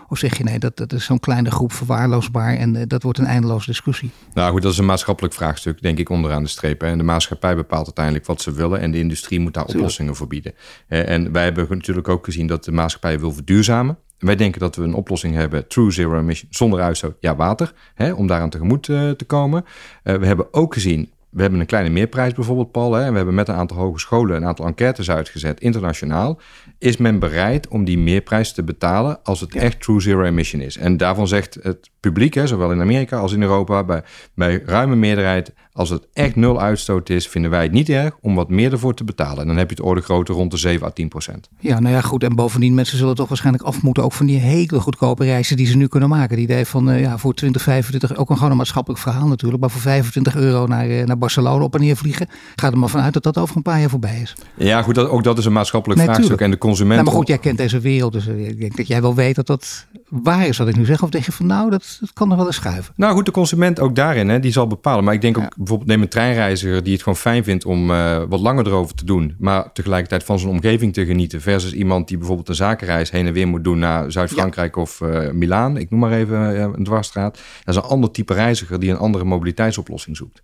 Of 0.07 0.17
zeg 0.17 0.38
je 0.38 0.43
nee, 0.43 0.59
dat, 0.59 0.77
dat 0.77 0.93
is 0.93 1.05
zo'n 1.05 1.19
kleine 1.19 1.51
groep 1.51 1.74
verwaarloosbaar 1.74 2.55
en 2.55 2.75
uh, 2.75 2.81
dat 2.88 3.03
wordt 3.03 3.19
een 3.19 3.25
eindeloze 3.25 3.65
discussie? 3.65 4.12
Nou 4.33 4.51
goed, 4.51 4.62
dat 4.62 4.71
is 4.71 4.77
een 4.77 4.85
maatschappelijk 4.85 5.33
vraagstuk, 5.33 5.81
denk 5.81 6.00
ik, 6.00 6.09
onderaan 6.09 6.43
de 6.43 6.50
streep. 6.50 6.81
Hè. 6.81 6.88
En 6.88 6.97
de 6.97 7.03
maatschappij 7.03 7.55
bepaalt 7.55 7.85
uiteindelijk 7.85 8.25
wat 8.25 8.41
ze 8.41 8.51
willen 8.51 8.79
en 8.79 8.91
de 8.91 8.97
industrie 8.97 9.39
moet 9.39 9.53
daar 9.53 9.63
Tuurlijk. 9.63 9.83
oplossingen 9.83 10.15
voor 10.15 10.27
bieden. 10.27 10.53
En 10.88 11.31
wij 11.31 11.43
hebben 11.43 11.67
natuurlijk 11.69 12.07
ook 12.07 12.25
gezien 12.25 12.47
dat 12.47 12.63
de 12.63 12.71
maatschappij 12.71 13.19
wil 13.19 13.31
verduurzamen. 13.31 13.97
Wij 14.17 14.35
denken 14.35 14.59
dat 14.59 14.75
we 14.75 14.83
een 14.83 14.93
oplossing 14.93 15.35
hebben, 15.35 15.67
true 15.67 15.91
zero 15.91 16.19
emission, 16.19 16.51
zonder 16.53 16.81
uitstoot, 16.81 17.15
ja 17.19 17.35
water, 17.35 17.74
hè, 17.93 18.13
om 18.13 18.27
daaraan 18.27 18.50
tegemoet 18.50 18.88
uh, 18.88 19.12
te 19.12 19.25
komen. 19.25 19.65
We 20.03 20.25
hebben 20.25 20.53
ook 20.53 20.74
gezien 20.74 21.09
we 21.35 21.41
hebben 21.41 21.59
een 21.59 21.65
kleine 21.65 21.89
meerprijs 21.89 22.33
bijvoorbeeld, 22.33 22.71
Paul. 22.71 22.93
Hè, 22.93 23.03
en 23.03 23.09
we 23.09 23.15
hebben 23.15 23.35
met 23.35 23.47
een 23.47 23.55
aantal 23.55 23.77
hogescholen 23.77 24.35
een 24.35 24.45
aantal 24.45 24.65
enquêtes 24.65 25.09
uitgezet, 25.09 25.59
internationaal. 25.59 26.39
Is 26.77 26.97
men 26.97 27.19
bereid 27.19 27.67
om 27.67 27.85
die 27.85 27.97
meerprijs 27.97 28.53
te 28.53 28.63
betalen 28.63 29.23
als 29.23 29.39
het 29.39 29.53
ja. 29.53 29.59
echt 29.59 29.81
true 29.81 30.01
zero 30.01 30.23
emission 30.23 30.61
is? 30.61 30.77
En 30.77 30.97
daarvan 30.97 31.27
zegt 31.27 31.57
het 31.61 31.89
publiek, 31.99 32.33
hè, 32.33 32.47
zowel 32.47 32.71
in 32.71 32.81
Amerika 32.81 33.17
als 33.17 33.33
in 33.33 33.41
Europa, 33.41 33.83
bij, 33.83 34.03
bij 34.33 34.61
ruime 34.65 34.95
meerderheid, 34.95 35.53
als 35.71 35.89
het 35.89 36.07
echt 36.13 36.35
nul 36.35 36.61
uitstoot 36.61 37.09
is, 37.09 37.27
vinden 37.27 37.51
wij 37.51 37.63
het 37.63 37.71
niet 37.71 37.89
erg 37.89 38.17
om 38.21 38.35
wat 38.35 38.49
meer 38.49 38.71
ervoor 38.71 38.93
te 38.93 39.03
betalen. 39.03 39.39
En 39.39 39.47
dan 39.47 39.57
heb 39.57 39.69
je 39.69 39.75
het 39.75 39.85
orde 39.85 40.01
grootte 40.01 40.33
rond 40.33 40.51
de 40.51 40.57
7 40.57 40.87
à 40.87 40.89
10 40.89 41.07
procent. 41.07 41.49
Ja, 41.59 41.79
nou 41.79 41.95
ja, 41.95 42.01
goed. 42.01 42.23
En 42.23 42.35
bovendien, 42.35 42.73
mensen 42.73 42.97
zullen 42.97 43.15
toch 43.15 43.27
waarschijnlijk 43.27 43.63
af 43.63 43.81
moeten 43.81 44.03
ook 44.03 44.13
van 44.13 44.25
die 44.25 44.39
hele 44.39 44.79
goedkope 44.79 45.23
reizen 45.23 45.57
die 45.57 45.65
ze 45.65 45.77
nu 45.77 45.87
kunnen 45.87 46.09
maken. 46.09 46.35
Die 46.35 46.45
idee 46.45 46.65
van 46.65 46.89
uh, 46.89 47.01
ja, 47.01 47.17
voor 47.17 47.33
20, 47.33 47.61
25, 47.61 48.15
ook 48.15 48.29
een 48.29 48.35
gewoon 48.35 48.51
een 48.51 48.57
maatschappelijk 48.57 49.01
verhaal 49.01 49.27
natuurlijk, 49.27 49.61
maar 49.61 49.71
voor 49.71 49.81
25 49.81 50.35
euro 50.35 50.67
naar, 50.67 50.89
uh, 50.89 51.05
naar 51.05 51.17
Barcelona 51.25 51.63
op 51.63 51.74
en 51.75 51.82
neer 51.82 51.96
vliegen. 51.98 52.27
Ga 52.55 52.72
er 52.72 52.77
maar 52.77 52.89
vanuit 52.89 53.13
dat 53.13 53.24
dat 53.24 53.38
over 53.38 53.55
een 53.55 53.62
paar 53.62 53.79
jaar 53.79 53.89
voorbij 53.89 54.20
is. 54.22 54.36
Ja, 54.55 54.82
goed, 54.82 54.96
dat, 54.96 55.10
ook 55.10 55.24
dat 55.24 55.38
is 55.38 55.46
een 55.46 55.53
maatschappelijk 55.53 56.00
Nee, 56.00 56.10
vraagstuk. 56.10 56.38
tuurlijk. 56.38 56.53
En 56.53 56.60
de 56.60 56.67
consument. 56.67 56.94
Nou, 56.94 57.05
maar 57.05 57.15
goed, 57.15 57.27
jij 57.27 57.38
kent 57.38 57.58
deze 57.58 57.79
wereld, 57.79 58.13
dus 58.13 58.27
eh, 58.27 58.48
ik 58.48 58.60
denk 58.60 58.77
dat 58.77 58.88
jij 58.88 59.01
wel 59.01 59.15
weet 59.15 59.36
dat 59.36 59.48
dat 59.48 59.86
waar 60.10 60.48
is 60.48 60.58
wat 60.58 60.67
ik 60.67 60.75
nu 60.75 60.86
zeg. 60.86 61.03
Of 61.03 61.10
denk 61.10 61.25
je 61.25 61.32
van 61.32 61.46
nou, 61.46 61.70
dat, 61.70 61.98
dat 62.00 62.13
kan 62.13 62.32
er 62.32 62.38
wel 62.38 62.46
eens 62.46 62.55
schuiven. 62.55 62.94
Nou 62.96 63.13
goed, 63.13 63.25
de 63.25 63.32
consument 63.32 63.79
ook 63.79 63.96
daarin, 63.96 64.29
hè, 64.29 64.39
die 64.39 64.51
zal 64.51 64.67
bepalen. 64.67 65.03
Maar 65.03 65.13
ik 65.13 65.22
denk 65.22 65.38
ook 65.38 65.55
bijvoorbeeld 65.58 65.89
neem 65.89 66.01
een 66.01 66.08
treinreiziger 66.08 66.84
die 66.84 66.94
het 66.94 67.03
gewoon 67.03 67.17
fijn 67.17 67.44
vindt 67.44 67.65
om 67.65 67.91
eh, 67.91 68.22
wat 68.29 68.39
langer 68.39 68.67
erover 68.67 68.96
te 68.96 69.05
doen, 69.05 69.36
maar 69.39 69.72
tegelijkertijd 69.72 70.24
van 70.24 70.39
zijn 70.39 70.51
omgeving 70.51 70.94
te 70.94 71.05
genieten. 71.05 71.41
Versus 71.41 71.74
iemand 71.74 72.08
die 72.08 72.17
bijvoorbeeld 72.17 72.50
een 72.50 72.55
zakenreis 72.55 73.12
heen 73.12 73.27
en 73.27 73.34
weer 73.34 73.48
moet 73.48 73.63
doen 73.63 73.79
naar 73.79 74.12
Zuid-Frankrijk 74.12 74.75
of 74.75 75.01
eh 75.01 75.32
Milaan. 75.32 75.77
Ik 75.77 75.89
noem 75.89 76.00
maar 76.00 76.12
even 76.12 76.38
een 76.77 76.84
dwarsstraat. 76.84 77.34
Dat 77.63 77.75
is 77.75 77.82
een 77.82 77.89
ander 77.89 78.12
type 78.12 78.34
reiziger 78.34 78.79
die 78.79 78.89
een 78.91 78.98
andere 78.98 79.24
mobiliteitsoplossing 79.24 80.17
zoekt. 80.17 80.41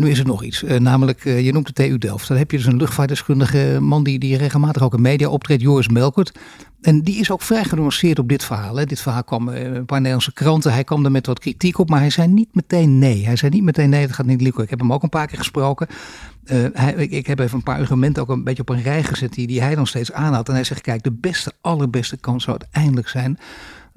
Nu 0.00 0.10
is 0.10 0.18
er 0.18 0.26
nog 0.26 0.44
iets, 0.44 0.64
eh, 0.64 0.78
namelijk 0.78 1.24
eh, 1.24 1.44
je 1.44 1.52
noemt 1.52 1.66
de 1.66 1.72
TU 1.72 1.98
Delft. 1.98 2.28
Daar 2.28 2.38
heb 2.38 2.50
je 2.50 2.56
dus 2.56 2.66
een 2.66 2.76
luchtvaartdeskundige 2.76 3.78
man 3.80 4.04
die, 4.04 4.18
die 4.18 4.36
regelmatig 4.36 4.82
ook 4.82 4.94
in 4.94 5.00
media 5.00 5.28
optreedt, 5.28 5.62
Joris 5.62 5.88
Melkert. 5.88 6.38
En 6.80 7.02
die 7.02 7.20
is 7.20 7.30
ook 7.30 7.42
vrij 7.42 7.64
genuanceerd 7.64 8.18
op 8.18 8.28
dit 8.28 8.44
verhaal. 8.44 8.76
Hè. 8.76 8.84
Dit 8.84 9.00
verhaal 9.00 9.24
kwam 9.24 9.48
eh, 9.48 9.62
een 9.62 9.84
paar 9.84 9.98
Nederlandse 9.98 10.32
kranten. 10.32 10.72
Hij 10.72 10.84
kwam 10.84 11.04
er 11.04 11.10
met 11.10 11.26
wat 11.26 11.38
kritiek 11.38 11.78
op, 11.78 11.88
maar 11.90 12.00
hij 12.00 12.10
zei 12.10 12.28
niet 12.28 12.48
meteen 12.52 12.98
nee. 12.98 13.24
Hij 13.24 13.36
zei 13.36 13.50
niet 13.50 13.62
meteen 13.62 13.90
nee, 13.90 14.00
het 14.00 14.12
gaat 14.12 14.26
niet 14.26 14.40
lukken. 14.40 14.62
Ik 14.62 14.70
heb 14.70 14.78
hem 14.78 14.92
ook 14.92 15.02
een 15.02 15.08
paar 15.08 15.26
keer 15.26 15.38
gesproken. 15.38 15.86
Eh, 16.44 16.58
hij, 16.72 16.94
ik, 16.94 17.10
ik 17.10 17.26
heb 17.26 17.38
even 17.38 17.56
een 17.56 17.62
paar 17.62 17.78
argumenten 17.78 18.22
ook 18.22 18.28
een 18.28 18.44
beetje 18.44 18.62
op 18.62 18.68
een 18.68 18.82
rij 18.82 19.02
gezet 19.02 19.32
die, 19.32 19.46
die 19.46 19.60
hij 19.60 19.74
dan 19.74 19.86
steeds 19.86 20.12
aanhaalt. 20.12 20.48
En 20.48 20.54
hij 20.54 20.64
zegt, 20.64 20.80
kijk, 20.80 21.02
de 21.02 21.12
beste, 21.12 21.52
allerbeste 21.60 22.16
kans 22.16 22.44
zou 22.44 22.58
uiteindelijk 22.60 23.08
zijn 23.08 23.38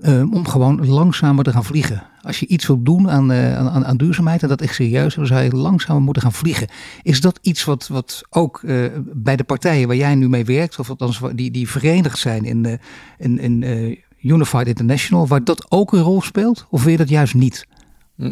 eh, 0.03 0.33
om 0.33 0.47
gewoon 0.47 0.87
langzamer 0.87 1.43
te 1.43 1.51
gaan 1.51 1.65
vliegen. 1.65 2.03
Als 2.23 2.39
je 2.39 2.47
iets 2.47 2.67
wilt 2.67 2.85
doen 2.85 3.09
aan, 3.09 3.31
eh, 3.31 3.57
aan, 3.57 3.85
aan 3.85 3.97
duurzaamheid, 3.97 4.43
en 4.43 4.47
dat 4.47 4.61
echt 4.61 4.75
serieus, 4.75 5.15
dan 5.15 5.25
zou 5.25 5.43
je 5.43 5.55
langzamer 5.55 6.01
moeten 6.01 6.21
gaan 6.21 6.33
vliegen. 6.33 6.67
Is 7.01 7.21
dat 7.21 7.39
iets 7.41 7.63
wat, 7.63 7.87
wat 7.87 8.21
ook 8.29 8.63
eh, 8.63 8.85
bij 9.13 9.35
de 9.35 9.43
partijen 9.43 9.87
waar 9.87 9.95
jij 9.95 10.15
nu 10.15 10.29
mee 10.29 10.45
werkt, 10.45 10.79
of 10.79 10.89
althans 10.89 11.21
die, 11.33 11.51
die 11.51 11.69
verenigd 11.69 12.17
zijn 12.17 12.45
in, 12.45 12.65
eh, 12.65 12.73
in, 13.17 13.39
in 13.39 13.63
Unified 14.21 14.67
International, 14.67 15.27
waar 15.27 15.43
dat 15.43 15.71
ook 15.71 15.93
een 15.93 16.01
rol 16.01 16.21
speelt? 16.21 16.65
Of 16.69 16.83
wil 16.83 16.91
je 16.91 16.97
dat 16.97 17.09
juist 17.09 17.33
niet? 17.33 17.67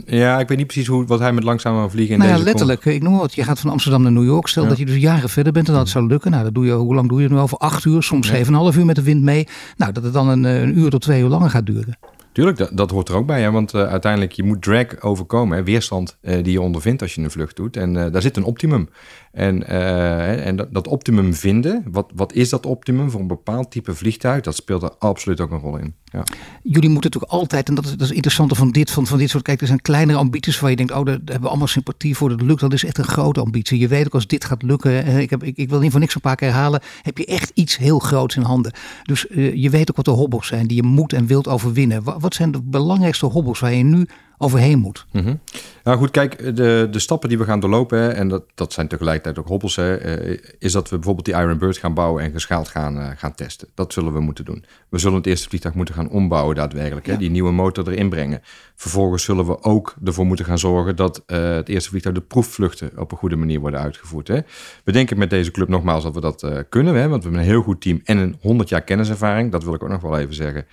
Ja, 0.06 0.40
ik 0.40 0.48
weet 0.48 0.58
niet 0.58 0.68
precies 0.68 0.88
hoe, 0.88 1.06
wat 1.06 1.20
hij 1.20 1.34
met 1.34 1.44
langzamer 1.44 1.90
vliegen 1.92 2.14
in 2.14 2.20
nou 2.20 2.30
ja, 2.32 2.36
deze 2.38 2.48
letterlijk. 2.50 2.86
Ik 2.86 3.02
noem 3.02 3.18
wat. 3.18 3.34
Je 3.34 3.44
gaat 3.44 3.60
van 3.60 3.72
Amsterdam 3.72 4.02
naar 4.02 4.12
New 4.12 4.24
York. 4.26 4.48
Stel 4.48 4.64
Ja. 4.64 4.70
dat 4.70 4.78
je 4.78 4.86
dus 4.86 4.96
jaren 4.96 5.30
verder 5.30 5.54
bent 5.54 5.68
en 5.68 5.74
dat 5.74 5.90
zou 5.90 6.08
lukken. 6.08 6.32
Nou, 6.32 6.44
dat 6.44 6.54
doe 6.54 6.66
je, 6.66 6.72
hoe 6.72 6.96
lang 6.96 7.10
doe 7.10 7.18
je 7.18 7.24
het 7.24 7.34
nu 7.34 7.40
over? 7.40 7.58
Acht 7.58 7.86
uur, 7.86 8.04
soms 8.04 8.28
Ja. 8.28 8.34
zeven 8.34 8.48
en 8.48 8.54
een 8.54 8.60
half 8.60 8.78
uur 8.78 8.86
met 8.86 8.96
de 8.96 9.04
wind 9.04 9.24
mee. 9.24 9.48
Nou, 9.78 9.92
dat 9.92 10.04
het 10.04 10.14
dan 10.14 10.28
een, 10.28 10.46
eh, 10.46 10.62
een 10.62 10.78
uur 10.78 10.90
tot 10.90 11.02
twee 11.02 11.22
uur 11.22 11.28
langer 11.30 11.50
gaat 11.50 11.66
duren. 11.66 11.98
Tuurlijk, 12.32 12.58
dat, 12.58 12.70
dat 12.74 12.92
hoort 12.92 13.10
er 13.10 13.16
ook 13.16 13.26
bij. 13.26 13.42
Hè? 13.42 13.52
Want 13.52 13.74
eh, 13.74 13.84
uiteindelijk, 13.84 14.32
je 14.32 14.44
moet 14.44 14.62
drag 14.62 15.02
overkomen. 15.02 15.58
Hè? 15.58 15.64
Weerstand 15.64 16.18
eh, 16.22 16.44
die 16.44 16.52
je 16.52 16.62
ondervindt 16.62 17.02
als 17.02 17.16
je 17.16 17.22
een 17.22 17.32
vlucht 17.32 17.56
doet. 17.56 17.78
En 17.78 17.94
daar 17.94 18.22
zit 18.22 18.38
een 18.38 18.44
optimum. 18.44 18.90
En, 19.32 19.68
eh, 19.68 20.46
en 20.46 20.56
dat, 20.56 20.74
dat 20.74 20.88
optimum 20.88 21.34
vinden, 21.34 21.84
wat, 21.92 22.12
wat 22.16 22.34
is 22.34 22.50
dat 22.50 22.66
optimum 22.66 23.12
voor 23.12 23.20
een 23.20 23.28
bepaald 23.28 23.72
type 23.72 23.96
vliegtuig? 23.96 24.42
Dat 24.42 24.56
speelt 24.56 24.84
er 24.84 24.92
absoluut 25.00 25.42
ook 25.42 25.52
een 25.52 25.60
rol 25.60 25.78
in. 25.78 25.96
Ja. 26.06 26.24
Jullie 26.64 26.90
moeten 26.90 27.12
natuurlijk 27.12 27.32
altijd, 27.32 27.68
en 27.68 27.76
dat 27.76 27.86
is, 27.86 27.92
het 27.92 28.10
interessante 28.12 28.56
van 28.56 28.72
dit, 28.72 28.92
van, 28.92 29.08
van 29.08 29.18
dit 29.18 29.30
soort, 29.30 29.44
kijk, 29.44 29.62
er 29.62 29.68
zijn 29.68 29.82
kleinere 29.82 30.18
ambities 30.18 30.60
waar 30.60 30.70
je 30.70 30.76
denkt, 30.76 30.92
oh, 30.92 31.06
daar 31.06 31.20
hebben 31.24 31.42
we 31.42 31.48
allemaal 31.48 31.68
sympathie 31.68 32.16
voor, 32.16 32.30
dat 32.30 32.42
lukt. 32.42 32.60
Dat 32.60 32.74
is 32.74 32.86
echt 32.86 32.98
een 32.98 33.04
grote 33.04 33.40
ambitie. 33.40 33.80
Je 33.80 33.88
weet 33.88 34.06
ook 34.06 34.14
als 34.14 34.28
dit 34.28 34.46
gaat 34.46 34.64
lukken, 34.64 35.08
ik, 35.08 35.30
heb, 35.30 35.44
ik, 35.44 35.58
ik 35.58 35.70
wil 35.70 35.80
niet 35.80 35.92
voor 35.92 36.00
niks 36.00 36.16
een 36.16 36.22
paar 36.22 36.36
keer 36.36 36.48
herhalen, 36.48 36.82
heb 37.02 37.18
je 37.18 37.26
echt 37.26 37.52
iets 37.54 37.78
heel 37.78 38.00
groots 38.00 38.36
in 38.36 38.42
handen. 38.42 38.74
Dus 39.04 39.28
eh, 39.28 39.54
je 39.56 39.70
weet 39.70 39.90
ook 39.90 39.96
wat 39.96 40.06
de 40.06 40.12
hobbels 40.12 40.48
zijn 40.48 40.68
die 40.68 40.78
je 40.78 40.84
moet 40.84 41.14
en 41.14 41.26
wilt 41.26 41.48
overwinnen. 41.48 42.04
Wat, 42.04 42.22
wat 42.22 42.34
zijn 42.34 42.52
de 42.52 42.62
belangrijkste 42.62 43.26
hobbels 43.26 43.60
waar 43.60 43.74
je 43.74 43.84
nu 43.84 44.08
overheen 44.42 44.80
moet? 44.80 45.06
Mhm. 45.12 45.36
Nou 45.84 45.98
goed, 45.98 46.12
kijk, 46.12 46.56
de, 46.56 46.88
de 46.92 47.00
stappen 47.00 47.30
die 47.30 47.38
we 47.38 47.44
gaan 47.44 47.60
doorlopen, 47.60 48.00
hè, 48.00 48.10
en 48.10 48.28
dat, 48.28 48.44
dat 48.56 48.74
zijn 48.74 48.88
tegelijkertijd 48.88 49.40
ook 49.40 49.48
hobbels, 49.48 49.76
hè, 49.76 49.96
eh, 49.96 50.38
is 50.60 50.72
dat 50.72 50.90
we 50.90 50.96
bijvoorbeeld 50.96 51.26
die 51.26 51.36
Iron 51.36 51.58
Bird 51.58 51.78
gaan 51.78 51.94
bouwen 51.94 52.24
en 52.24 52.32
geschaald 52.32 52.68
gaan, 52.68 53.00
eh, 53.00 53.10
gaan 53.16 53.36
testen. 53.36 53.68
Dat 53.76 53.94
zullen 53.94 54.14
we 54.14 54.20
moeten 54.20 54.46
doen. 54.46 54.66
We 54.90 54.98
zullen 54.98 55.18
het 55.18 55.28
eerste 55.28 55.50
vliegtuig 55.50 55.76
moeten 55.76 55.96
gaan 55.96 56.10
ombouwen 56.10 56.56
daadwerkelijk, 56.56 57.06
hè, 57.06 57.18
die 57.18 57.30
nieuwe 57.30 57.52
motor 57.52 57.88
erin 57.88 58.10
brengen. 58.10 58.42
Vervolgens 58.76 59.24
zullen 59.24 59.46
we 59.46 59.64
ook 59.64 59.96
ervoor 60.04 60.26
moeten 60.26 60.46
gaan 60.46 60.60
zorgen 60.60 60.96
dat 60.96 61.24
eh, 61.26 61.56
het 61.56 61.70
eerste 61.70 61.90
vliegtuig 61.90 62.16
de 62.16 62.22
proefvluchten 62.22 62.92
op 62.98 63.12
een 63.12 63.18
goede 63.18 63.36
manier 63.36 63.60
worden 63.60 63.80
uitgevoerd. 63.80 64.28
Hè. 64.28 64.40
We 64.84 64.92
denken 64.92 65.18
met 65.18 65.30
deze 65.30 65.52
club 65.52 65.68
nogmaals 65.68 66.04
dat 66.04 66.14
we 66.14 66.22
dat 66.22 66.46
kunnen, 66.70 66.96
hè, 66.96 67.08
want 67.08 67.24
we 67.24 67.30
hebben 67.30 67.48
een 67.48 67.54
heel 67.54 67.64
goed 67.64 67.82
team 67.82 68.02
en 68.04 68.18
een 68.18 68.38
100 68.42 68.70
jaar 68.70 68.82
kenniservaring. 68.82 69.52
Dat 69.52 69.64
wil 69.64 69.74
ik 69.74 69.84
ook 69.84 69.90
nog 69.90 70.02
wel 70.02 70.18
even 70.18 70.34
zeggen. 70.34 70.66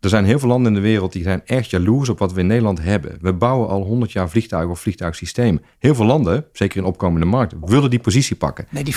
Er 0.00 0.08
zijn 0.08 0.24
heel 0.24 0.38
veel 0.38 0.48
landen 0.48 0.74
in 0.74 0.82
de 0.82 0.88
wereld 0.88 1.12
die 1.12 1.22
zijn 1.22 1.42
echt 1.44 1.70
jaloers 1.70 2.08
op 2.08 2.18
wat 2.18 2.32
we 2.32 2.40
in 2.40 2.46
Nederland 2.46 2.82
hebben. 2.82 3.18
We 3.20 3.32
bouwen 3.32 3.68
al 3.68 3.82
100 3.82 4.12
jaar 4.12 4.30
vliegtuigen 4.30 4.70
of 4.70 4.80
vliegtuigsystemen. 4.80 5.62
Heel 5.78 5.94
veel 5.94 6.04
landen, 6.04 6.44
zeker 6.52 6.78
in 6.78 6.84
opkomende 6.84 7.26
markten, 7.26 7.58
willen 7.64 7.90
die 7.90 7.98
positie 7.98 8.36
pakken. 8.36 8.66
Nee, 8.70 8.84
die 8.84 8.94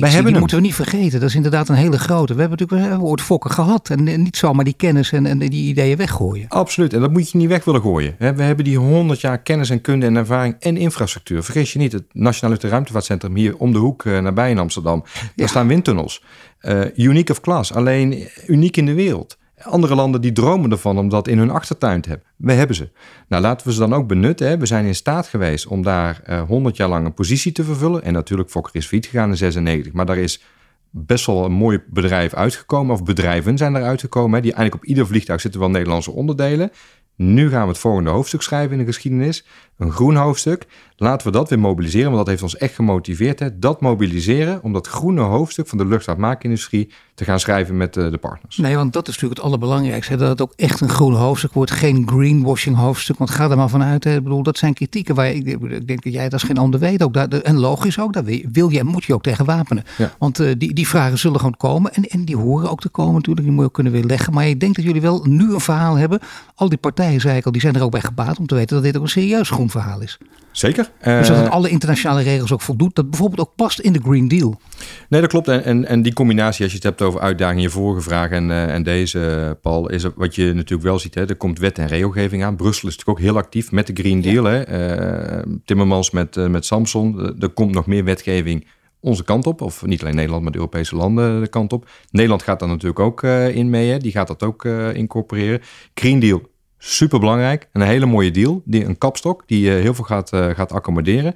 Wij 0.00 0.10
die 0.10 0.30
hem. 0.30 0.38
moeten 0.38 0.56
we 0.56 0.62
niet 0.62 0.74
vergeten. 0.74 1.20
Dat 1.20 1.28
is 1.28 1.34
inderdaad 1.34 1.68
een 1.68 1.74
hele 1.74 1.98
grote. 1.98 2.34
We 2.34 2.40
hebben 2.40 2.58
natuurlijk 2.58 2.82
we 2.88 2.88
hebben 2.94 3.08
ooit 3.10 3.20
fokken 3.20 3.50
gehad 3.50 3.90
en, 3.90 4.22
niet 4.22 4.36
zomaar 4.36 4.64
die 4.64 4.74
kennis 4.76 5.12
en, 5.12 5.26
en 5.26 5.38
die 5.38 5.68
ideeën 5.68 5.96
weggooien. 5.96 6.48
Absoluut, 6.48 6.92
en 6.92 7.00
dat 7.00 7.10
moet 7.10 7.30
je 7.30 7.38
niet 7.38 7.48
weg 7.48 7.64
willen 7.64 7.80
gooien. 7.80 8.14
We 8.18 8.42
hebben 8.42 8.64
die 8.64 8.78
100 8.78 9.20
jaar 9.20 9.38
kennis 9.38 9.70
en 9.70 9.80
kunde 9.80 10.06
en 10.06 10.16
ervaring 10.16 10.56
en 10.60 10.76
infrastructuur. 10.76 11.42
Vergeet 11.42 11.68
je 11.68 11.78
niet, 11.78 11.92
het 11.92 12.04
Nationaal 12.12 12.56
Ruimtevaartcentrum 12.60 13.36
hier 13.36 13.56
om 13.56 13.72
de 13.72 13.78
hoek 13.78 14.04
eh, 14.04 14.18
nabij 14.18 14.50
in 14.50 14.58
Amsterdam. 14.58 15.00
Daar 15.14 15.30
Ja. 15.34 15.46
staan 15.46 15.68
windtunnels. 15.68 16.22
Eh 16.58 16.80
unique 16.96 17.32
of 17.32 17.40
class, 17.40 17.72
alleen 17.72 18.28
uniek 18.46 18.76
in 18.76 18.86
de 18.86 18.94
wereld. 18.94 19.37
Andere 19.62 19.94
landen 19.94 20.20
die 20.20 20.32
dromen 20.32 20.70
ervan 20.70 20.98
om 20.98 21.08
dat 21.08 21.28
in 21.28 21.38
hun 21.38 21.50
achtertuin 21.50 22.00
te 22.00 22.08
hebben. 22.08 22.26
We 22.36 22.52
hebben 22.52 22.76
ze. 22.76 22.90
Nou, 23.28 23.42
laten 23.42 23.66
we 23.66 23.72
ze 23.72 23.78
dan 23.78 23.94
ook 23.94 24.06
benutten. 24.06 24.48
Hè. 24.48 24.58
We 24.58 24.66
zijn 24.66 24.86
in 24.86 24.94
staat 24.94 25.26
geweest 25.26 25.66
om 25.66 25.82
daar 25.82 26.20
eh 26.24 26.42
100 26.42 26.76
jaar 26.76 26.88
lang 26.88 27.06
een 27.06 27.14
positie 27.14 27.52
te 27.52 27.64
vervullen. 27.64 28.02
En 28.02 28.12
natuurlijk, 28.12 28.50
Fokker 28.50 28.76
is 28.76 28.86
failliet 28.86 29.06
gegaan 29.06 29.30
in 29.30 29.36
96. 29.36 29.92
Maar 29.92 30.06
daar 30.06 30.18
is 30.18 30.42
best 30.90 31.26
wel 31.26 31.44
een 31.44 31.52
mooi 31.52 31.82
bedrijf 31.86 32.34
uitgekomen. 32.34 32.94
Of 32.94 33.04
bedrijven 33.04 33.58
zijn 33.58 33.76
eruit 33.76 34.00
gekomen. 34.00 34.42
Die 34.42 34.52
eigenlijk 34.52 34.82
op 34.82 34.88
ieder 34.88 35.06
vliegtuig 35.06 35.40
zitten 35.40 35.60
wel 35.60 35.70
Nederlandse 35.70 36.10
onderdelen. 36.10 36.70
Nu 37.16 37.50
gaan 37.50 37.62
we 37.62 37.68
het 37.68 37.78
volgende 37.78 38.10
hoofdstuk 38.10 38.42
schrijven 38.42 38.72
in 38.72 38.78
de 38.78 38.92
geschiedenis. 38.92 39.44
Een 39.78 39.92
groen 39.92 40.16
hoofdstuk. 40.16 40.66
Laten 40.96 41.26
we 41.26 41.32
dat 41.32 41.48
weer 41.48 41.58
mobiliseren, 41.58 42.06
want 42.06 42.16
dat 42.16 42.26
heeft 42.26 42.42
ons 42.42 42.56
echt 42.56 42.74
gemotiveerd. 42.74 43.38
Hè? 43.38 43.58
Dat 43.58 43.80
mobiliseren 43.80 44.62
om 44.62 44.72
dat 44.72 44.86
groene 44.86 45.20
hoofdstuk 45.20 45.68
van 45.68 45.78
de 45.78 45.86
luchtvaartmaakindustrie 45.86 46.90
te 47.14 47.24
gaan 47.24 47.40
schrijven 47.40 47.76
met 47.76 47.96
eh, 47.96 48.10
de 48.10 48.18
partners. 48.18 48.56
Nee, 48.56 48.76
want 48.76 48.92
dat 48.92 49.08
is 49.08 49.14
natuurlijk 49.14 49.40
het 49.40 49.48
allerbelangrijkste. 49.48 50.12
hè, 50.12 50.18
Dat 50.18 50.28
het 50.28 50.40
ook 50.40 50.52
echt 50.56 50.80
een 50.80 50.88
groen 50.88 51.14
hoofdstuk 51.14 51.52
wordt. 51.52 51.70
Geen 51.70 52.08
greenwashing 52.08 52.76
hoofdstuk. 52.76 53.18
Want 53.18 53.30
ga 53.30 53.50
er 53.50 53.56
maar 53.56 53.68
vanuit. 53.68 54.04
Hè. 54.04 54.16
Ik 54.16 54.22
bedoel, 54.22 54.42
dat 54.42 54.58
zijn 54.58 54.74
kritieken 54.74 55.14
waar 55.14 55.30
ik, 55.30 55.46
ik 55.46 55.86
denk 55.86 56.02
dat 56.02 56.12
jij 56.12 56.22
het 56.22 56.32
als 56.32 56.42
geen 56.42 56.58
ander 56.58 56.80
weet. 56.80 57.02
Ook 57.02 57.14
daar, 57.14 57.28
en 57.28 57.58
logisch 57.58 58.00
ook. 58.00 58.12
Daar 58.12 58.24
wil 58.52 58.68
je, 58.68 58.78
en 58.78 58.86
moet 58.86 59.04
je 59.04 59.14
ook 59.14 59.22
tegen 59.22 59.44
wapenen. 59.44 59.84
Ja. 59.98 60.12
Want 60.18 60.40
eh, 60.40 60.52
die, 60.58 60.74
die 60.74 60.88
vragen 60.88 61.18
zullen 61.18 61.38
gewoon 61.38 61.56
komen. 61.56 61.94
En, 61.94 62.04
en 62.04 62.24
die 62.24 62.36
horen 62.36 62.70
ook 62.70 62.80
te 62.80 62.88
komen 62.88 63.14
natuurlijk. 63.14 63.46
Die 63.46 63.50
moet 63.54 63.60
je 63.60 63.68
ook 63.68 63.74
kunnen 63.74 63.92
weerleggen. 63.92 64.32
Maar 64.32 64.48
ik 64.48 64.60
denk 64.60 64.74
dat 64.74 64.84
jullie 64.84 65.00
wel 65.00 65.24
nu 65.24 65.52
een 65.54 65.60
verhaal 65.60 65.94
hebben. 65.94 66.20
Al 66.54 66.68
die 66.68 66.78
partijen, 66.78 67.20
zei 67.20 67.36
ik 67.36 67.46
al, 67.46 67.52
die 67.52 67.60
zijn 67.60 67.74
er 67.74 67.82
ook 67.82 67.90
bij 67.90 68.00
gebaat. 68.00 68.38
Om 68.38 68.46
te 68.46 68.54
weten 68.54 68.74
dat 68.74 68.84
dit 68.84 68.96
ook 68.96 69.02
een 69.02 69.08
serieus 69.08 69.50
groen 69.50 69.67
verhaal 69.70 70.00
is. 70.00 70.18
Zeker. 70.52 70.90
Dus 71.02 71.28
dat 71.28 71.36
Eh, 71.36 71.42
het 71.42 71.52
alle 71.52 71.68
internationale 71.68 72.22
regels 72.22 72.52
ook 72.52 72.60
voldoet. 72.60 72.94
Dat 72.94 73.10
bijvoorbeeld 73.10 73.48
ook 73.48 73.54
past 73.56 73.78
in 73.78 73.92
de 73.92 74.00
Green 74.02 74.28
Deal. 74.28 74.60
Nee, 75.08 75.20
dat 75.20 75.30
klopt. 75.30 75.48
En, 75.48 75.64
en, 75.64 75.86
en 75.86 76.02
die 76.02 76.12
combinatie, 76.12 76.62
als 76.62 76.72
je 76.72 76.78
het 76.78 76.86
hebt 76.86 77.02
over 77.02 77.20
uitdagingen, 77.20 77.62
je 77.62 77.70
vorige 77.70 78.00
vraag 78.00 78.30
en, 78.30 78.50
eh, 78.50 78.74
en 78.74 78.82
deze, 78.82 79.46
eh, 79.46 79.50
Paul, 79.62 79.88
is 79.90 80.04
wat 80.14 80.34
je 80.34 80.52
natuurlijk 80.52 80.88
wel 80.88 80.98
ziet. 80.98 81.14
Hè, 81.14 81.28
er 81.28 81.36
komt 81.36 81.58
wet 81.58 81.78
en 81.78 81.86
regelgeving 81.86 82.44
aan. 82.44 82.56
Brussel 82.56 82.88
is 82.88 82.96
natuurlijk 82.96 83.18
ook 83.18 83.24
heel 83.24 83.36
actief 83.36 83.72
met 83.72 83.86
de 83.86 83.92
Green 84.02 84.20
Deal. 84.20 84.44
Hè. 84.44 84.62
Eh, 84.62 85.42
Timmermans 85.64 86.10
met, 86.10 86.36
eh, 86.36 86.46
met 86.46 86.64
Samson. 86.64 87.20
Eh, 87.20 87.42
er 87.42 87.48
komt 87.48 87.74
nog 87.74 87.86
meer 87.86 88.04
wetgeving 88.04 88.66
onze 89.00 89.24
kant 89.24 89.46
op. 89.46 89.60
Of 89.60 89.86
niet 89.86 90.00
alleen 90.02 90.14
Nederland, 90.14 90.42
maar 90.42 90.52
de 90.52 90.58
Europese 90.58 90.96
landen 90.96 91.40
de 91.40 91.48
kant 91.48 91.72
op. 91.72 91.88
Nederland 92.10 92.42
gaat 92.42 92.60
daar 92.60 92.68
natuurlijk 92.68 93.00
ook 93.00 93.22
eh, 93.22 93.56
in 93.56 93.70
mee. 93.70 93.90
Hè. 93.90 93.98
Die 93.98 94.12
gaat 94.12 94.26
dat 94.26 94.42
ook 94.42 94.64
eh, 94.64 94.94
incorporeren. 94.94 95.60
Green 95.94 96.18
Deal, 96.18 96.42
super 96.78 97.18
belangrijk. 97.18 97.68
Een 97.72 97.82
hele 97.82 98.06
mooie 98.06 98.30
deal. 98.30 98.62
Die, 98.64 98.84
een 98.84 98.98
kapstok 98.98 99.42
die 99.46 99.74
eh, 99.74 99.82
heel 99.82 99.94
veel 99.94 100.04
gaat, 100.04 100.32
eh, 100.32 100.48
gaat 100.48 100.72
accommoderen. 100.72 101.34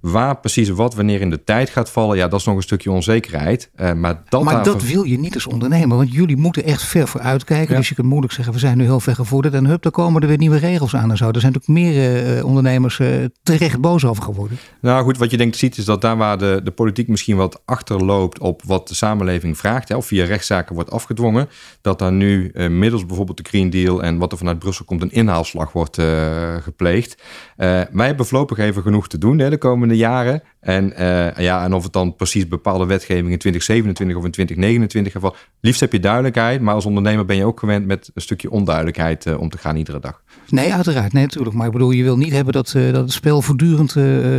Waar 0.00 0.40
precies 0.40 0.68
wat 0.68 0.94
wanneer 0.94 1.20
in 1.20 1.30
de 1.30 1.44
tijd 1.44 1.70
gaat 1.70 1.90
vallen, 1.90 2.16
ja, 2.16 2.28
dat 2.28 2.40
is 2.40 2.46
nog 2.46 2.56
een 2.56 2.62
stukje 2.62 2.90
onzekerheid. 2.90 3.70
Eh, 3.74 3.92
maar 3.92 4.22
dat, 4.28 4.42
maar 4.42 4.64
dat 4.64 4.82
wil 4.82 5.02
je 5.02 5.18
niet 5.18 5.34
als 5.34 5.46
ondernemer, 5.46 5.96
want 5.96 6.12
jullie 6.12 6.36
moeten 6.36 6.64
echt 6.64 6.82
ver 6.82 7.08
vooruit 7.08 7.44
kijken. 7.44 7.72
Ja. 7.72 7.78
Dus 7.78 7.88
je 7.88 7.94
kunt 7.94 8.06
moeilijk 8.06 8.32
zeggen, 8.32 8.52
we 8.52 8.58
zijn 8.58 8.78
nu 8.78 8.84
heel 8.84 9.00
ver 9.00 9.14
gevorderd 9.14 9.54
en 9.54 9.66
hup, 9.66 9.82
dan 9.82 9.92
komen 9.92 10.22
er 10.22 10.28
weer 10.28 10.38
nieuwe 10.38 10.56
regels 10.56 10.96
aan 10.96 11.10
en 11.10 11.16
zo. 11.16 11.30
Er 11.30 11.40
zijn 11.40 11.52
natuurlijk 11.52 11.86
meer 11.86 12.36
eh, 12.36 12.44
ondernemers 12.44 12.98
eh, 12.98 13.08
terecht 13.42 13.80
boos 13.80 14.04
over 14.04 14.22
geworden. 14.22 14.58
Nou 14.80 15.04
goed, 15.04 15.18
wat 15.18 15.30
je 15.30 15.36
denk 15.36 15.52
ik 15.52 15.58
ziet 15.58 15.78
is 15.78 15.84
dat 15.84 16.00
daar 16.00 16.16
waar 16.16 16.38
de, 16.38 16.60
de 16.64 16.70
politiek 16.70 17.08
misschien 17.08 17.36
wat 17.36 17.62
achterloopt 17.64 18.38
op 18.38 18.62
wat 18.64 18.88
de 18.88 18.94
samenleving 18.94 19.58
vraagt, 19.58 19.88
hè, 19.88 19.96
of 19.96 20.06
via 20.06 20.24
rechtszaken 20.24 20.74
wordt 20.74 20.90
afgedwongen, 20.90 21.48
dat 21.80 21.98
daar 21.98 22.12
nu 22.12 22.52
middels 22.68 23.06
bijvoorbeeld 23.06 23.36
de 23.36 23.48
Green 23.48 23.70
Deal 23.70 24.02
en 24.02 24.18
wat 24.18 24.32
er 24.32 24.38
vanuit 24.38 24.58
Brussel 24.58 24.84
komt, 24.84 25.02
een 25.02 25.10
inhaalslag 25.10 25.72
wordt 25.72 25.98
gepleegd. 26.60 27.22
Wij 27.56 28.06
hebben 28.06 28.26
voorlopig 28.26 28.58
even 28.58 28.82
genoeg 28.82 29.08
te 29.08 29.18
doen 29.18 29.38
hè, 29.38 29.50
de 29.50 29.58
komende 29.58 29.89
komende 29.90 29.96
jaren. 29.96 30.42
En, 30.60 30.92
uh, 30.98 31.36
ja, 31.36 31.64
en 31.64 31.74
of 31.74 31.82
het 31.82 31.92
dan 31.92 32.16
precies 32.16 32.48
bepaalde 32.48 32.86
wetgeving 32.86 33.30
in 33.30 33.38
2027 33.38 34.16
of 34.16 34.24
in 34.24 34.30
2029 34.30 35.12
geval. 35.12 35.34
Liefst 35.60 35.80
heb 35.80 35.92
je 35.92 36.00
duidelijkheid, 36.00 36.60
maar 36.60 36.74
als 36.74 36.86
ondernemer 36.86 37.24
ben 37.24 37.36
je 37.36 37.44
ook 37.44 37.60
gewend 37.60 37.86
met 37.86 38.10
een 38.14 38.22
stukje 38.22 38.50
onduidelijkheid 38.50 39.26
uh, 39.26 39.40
om 39.40 39.48
te 39.48 39.58
gaan 39.58 39.76
iedere 39.76 40.00
dag. 40.00 40.22
Nee, 40.48 40.72
uiteraard. 40.72 41.12
Nee, 41.12 41.22
natuurlijk. 41.22 41.56
Maar 41.56 41.66
ik 41.66 41.72
bedoel, 41.72 41.90
je 41.90 42.02
wil 42.02 42.16
niet 42.16 42.32
hebben 42.32 42.52
dat, 42.52 42.72
uh, 42.76 42.92
dat 42.92 43.02
het 43.02 43.12
spel 43.12 43.42
voortdurend 43.42 43.92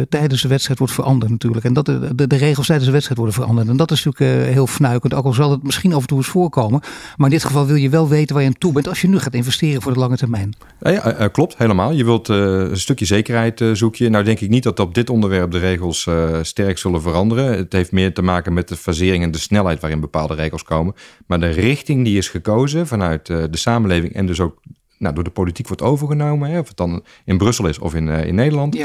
tijdens 0.09 0.41
de 0.41 0.47
wedstrijd 0.47 0.79
wordt 0.79 0.93
veranderd 0.93 1.31
natuurlijk. 1.31 1.65
En 1.65 1.73
dat 1.73 1.85
de, 1.85 2.15
de, 2.15 2.27
de, 2.27 2.35
regels 2.35 2.65
tijdens 2.65 2.85
de 2.87 2.91
wedstrijd 2.91 3.19
worden 3.19 3.39
veranderd. 3.39 3.67
En 3.67 3.77
dat 3.77 3.91
is 3.91 4.03
natuurlijk 4.03 4.49
heel 4.53 4.67
fnuikend. 4.67 5.13
Ook 5.13 5.25
al 5.25 5.33
zal 5.33 5.51
het 5.51 5.63
misschien 5.63 5.93
af 5.93 6.01
en 6.01 6.07
toe 6.07 6.17
eens 6.17 6.27
voorkomen. 6.27 6.81
Maar 7.17 7.27
in 7.27 7.33
dit 7.35 7.45
geval 7.45 7.65
wil 7.65 7.75
je 7.75 7.89
wel 7.89 8.09
weten 8.09 8.33
waar 8.33 8.43
je 8.43 8.49
aan 8.49 8.57
toe 8.57 8.73
bent 8.73 8.87
als 8.87 9.01
je 9.01 9.07
nu 9.07 9.19
gaat 9.19 9.33
investeren 9.33 9.81
voor 9.81 9.93
de 9.93 9.99
lange 9.99 10.17
termijn. 10.17 10.53
Ja, 10.79 11.15
ja 11.19 11.27
klopt. 11.27 11.57
Helemaal. 11.57 11.91
Je 11.91 12.05
wilt 12.05 12.27
een 12.27 12.79
stukje 12.79 13.05
zekerheid 13.05 13.63
zoek 13.73 13.95
je. 13.95 14.09
Nou 14.09 14.23
denk 14.23 14.39
ik 14.39 14.49
niet 14.49 14.63
dat 14.63 14.79
op 14.79 14.93
dit 14.93 15.09
onderwerp 15.09 15.40
de 15.49 15.59
regels 15.59 16.05
uh, 16.05 16.37
sterk 16.41 16.77
zullen 16.77 17.01
veranderen. 17.01 17.57
Het 17.57 17.73
heeft 17.73 17.91
meer 17.91 18.13
te 18.13 18.21
maken 18.21 18.53
met 18.53 18.67
de 18.67 18.75
fasering 18.75 19.23
en 19.23 19.31
de 19.31 19.37
snelheid 19.37 19.79
waarin 19.79 19.99
bepaalde 19.99 20.33
regels 20.33 20.63
komen. 20.63 20.95
Maar 21.27 21.39
de 21.39 21.49
richting 21.49 22.03
die 22.03 22.17
is 22.17 22.29
gekozen 22.29 22.87
vanuit 22.87 23.29
uh, 23.29 23.43
de 23.49 23.57
samenleving 23.57 24.13
en 24.13 24.25
dus 24.25 24.39
ook 24.39 24.61
nou, 24.97 25.15
door 25.15 25.23
de 25.23 25.29
politiek 25.29 25.67
wordt 25.67 25.81
overgenomen, 25.81 26.49
hè, 26.49 26.59
of 26.59 26.67
het 26.67 26.77
dan 26.77 27.03
in 27.25 27.37
Brussel 27.37 27.67
is 27.67 27.79
of 27.79 27.95
in, 27.95 28.07
uh, 28.07 28.25
in 28.25 28.35
Nederland, 28.35 28.75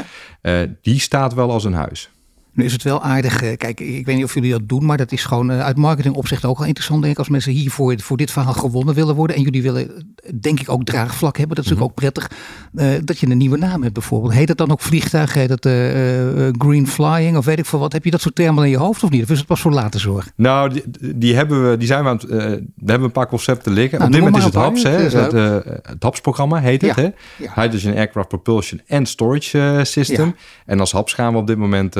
ja. 0.41 0.67
die 0.81 0.99
staat 0.99 1.33
wel 1.33 1.51
als 1.51 1.63
een 1.63 1.73
huis. 1.73 2.09
Nu 2.57 2.65
is 2.65 2.73
het 2.73 2.83
wel 2.83 3.01
aardig. 3.01 3.41
Eh, 3.41 3.57
kijk, 3.57 3.79
ik 3.79 4.05
weet 4.05 4.15
niet 4.15 4.23
of 4.23 4.33
jullie 4.33 4.51
dat 4.51 4.69
doen, 4.69 4.85
maar 4.85 4.97
dat 4.97 5.11
is 5.11 5.25
gewoon 5.25 5.51
uh, 5.51 5.63
uit 5.63 5.77
marketingopzicht 5.77 6.45
ook 6.45 6.57
wel 6.57 6.67
interessant. 6.67 7.01
Denk 7.01 7.13
ik, 7.13 7.19
als 7.19 7.29
mensen 7.29 7.51
hier 7.51 7.71
voor, 7.71 7.99
voor 7.99 8.17
dit 8.17 8.31
verhaal 8.31 8.53
gewonnen 8.53 8.95
willen 8.95 9.15
worden. 9.15 9.35
En 9.35 9.41
jullie 9.41 9.61
willen, 9.61 10.15
denk 10.41 10.59
ik, 10.59 10.69
ook 10.69 10.83
draagvlak 10.83 11.37
hebben. 11.37 11.55
Dat 11.55 11.65
is 11.65 11.71
natuurlijk 11.71 11.97
mhm. 11.97 12.05
ook 12.07 12.13
prettig. 12.13 12.31
Uh, 12.73 13.01
dat 13.03 13.19
je 13.19 13.29
een 13.29 13.37
nieuwe 13.37 13.57
naam 13.57 13.81
hebt, 13.81 13.93
bijvoorbeeld. 13.93 14.33
Heet 14.33 14.47
dat 14.47 14.57
dan 14.57 14.71
ook 14.71 14.81
vliegtuig? 14.81 15.33
Heet 15.33 15.47
dat 15.47 15.65
green 16.57 16.87
flying? 16.87 17.37
Of 17.37 17.45
weet 17.45 17.59
ik 17.59 17.65
veel 17.65 17.79
wat? 17.79 17.93
Heb 17.93 18.03
je 18.03 18.11
dat 18.11 18.21
soort 18.21 18.35
termen 18.35 18.63
in 18.63 18.69
je 18.69 18.77
hoofd 18.77 19.03
of 19.03 19.09
niet? 19.09 19.23
Of 19.23 19.29
is 19.29 19.37
het 19.37 19.47
pas 19.47 19.61
voor 19.61 19.71
later 19.71 19.99
zorg? 19.99 20.31
Nou, 20.35 20.69
die, 20.69 20.83
die, 21.15 21.35
hebben 21.35 21.69
we, 21.69 21.77
die 21.77 21.87
zijn 21.87 22.03
we 22.03 22.09
aan 22.09 22.17
het, 22.17 22.29
we 22.29 22.63
hebben 22.85 23.03
een 23.03 23.11
paar 23.11 23.27
concepten 23.27 23.71
liggen. 23.71 23.99
Nou, 23.99 24.11
op 24.11 24.15
dit 24.15 24.25
moment 24.25 24.43
is 24.43 24.49
het 24.53 24.63
HAPS, 24.63 24.83
hè, 24.83 24.89
het, 24.89 25.31
het 25.87 26.03
HAPS-programma 26.03 26.59
heet 26.59 26.81
het. 26.81 26.95
Hè? 26.95 27.09
Ja. 27.37 27.51
Hydrogen 27.55 27.95
Aircraft 27.95 28.27
Propulsion 28.27 28.81
and 28.89 29.07
Storage 29.07 29.81
System. 29.83 30.35
En 30.65 30.79
als 30.79 30.91
HAPS 30.91 31.13
gaan 31.13 31.33
we 31.33 31.39
op 31.39 31.47
dit 31.47 31.57
moment 31.57 31.95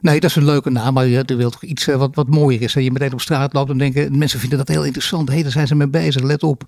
Nee, 0.00 0.20
dat 0.20 0.30
is 0.30 0.36
een 0.36 0.44
leuke 0.44 0.70
naam, 0.70 0.94
maar 0.94 1.06
je 1.06 1.24
wilt 1.26 1.52
toch 1.52 1.62
iets 1.62 1.88
eh, 1.88 1.96
wat, 1.96 2.14
wat 2.14 2.28
mooier 2.28 2.62
is. 2.62 2.74
En 2.74 2.84
je 2.84 2.92
meteen 2.92 3.12
op 3.12 3.20
straat 3.20 3.52
loopt 3.52 3.70
en 3.70 3.78
denken, 3.78 4.18
mensen 4.18 4.40
vinden 4.40 4.58
dat 4.58 4.68
heel 4.68 4.84
interessant. 4.84 5.28
Hé, 5.28 5.34
hey, 5.34 5.42
daar 5.42 5.52
zijn 5.52 5.66
ze 5.66 5.74
mee 5.74 5.88
bezig, 5.88 6.22
let 6.22 6.42
op. 6.42 6.64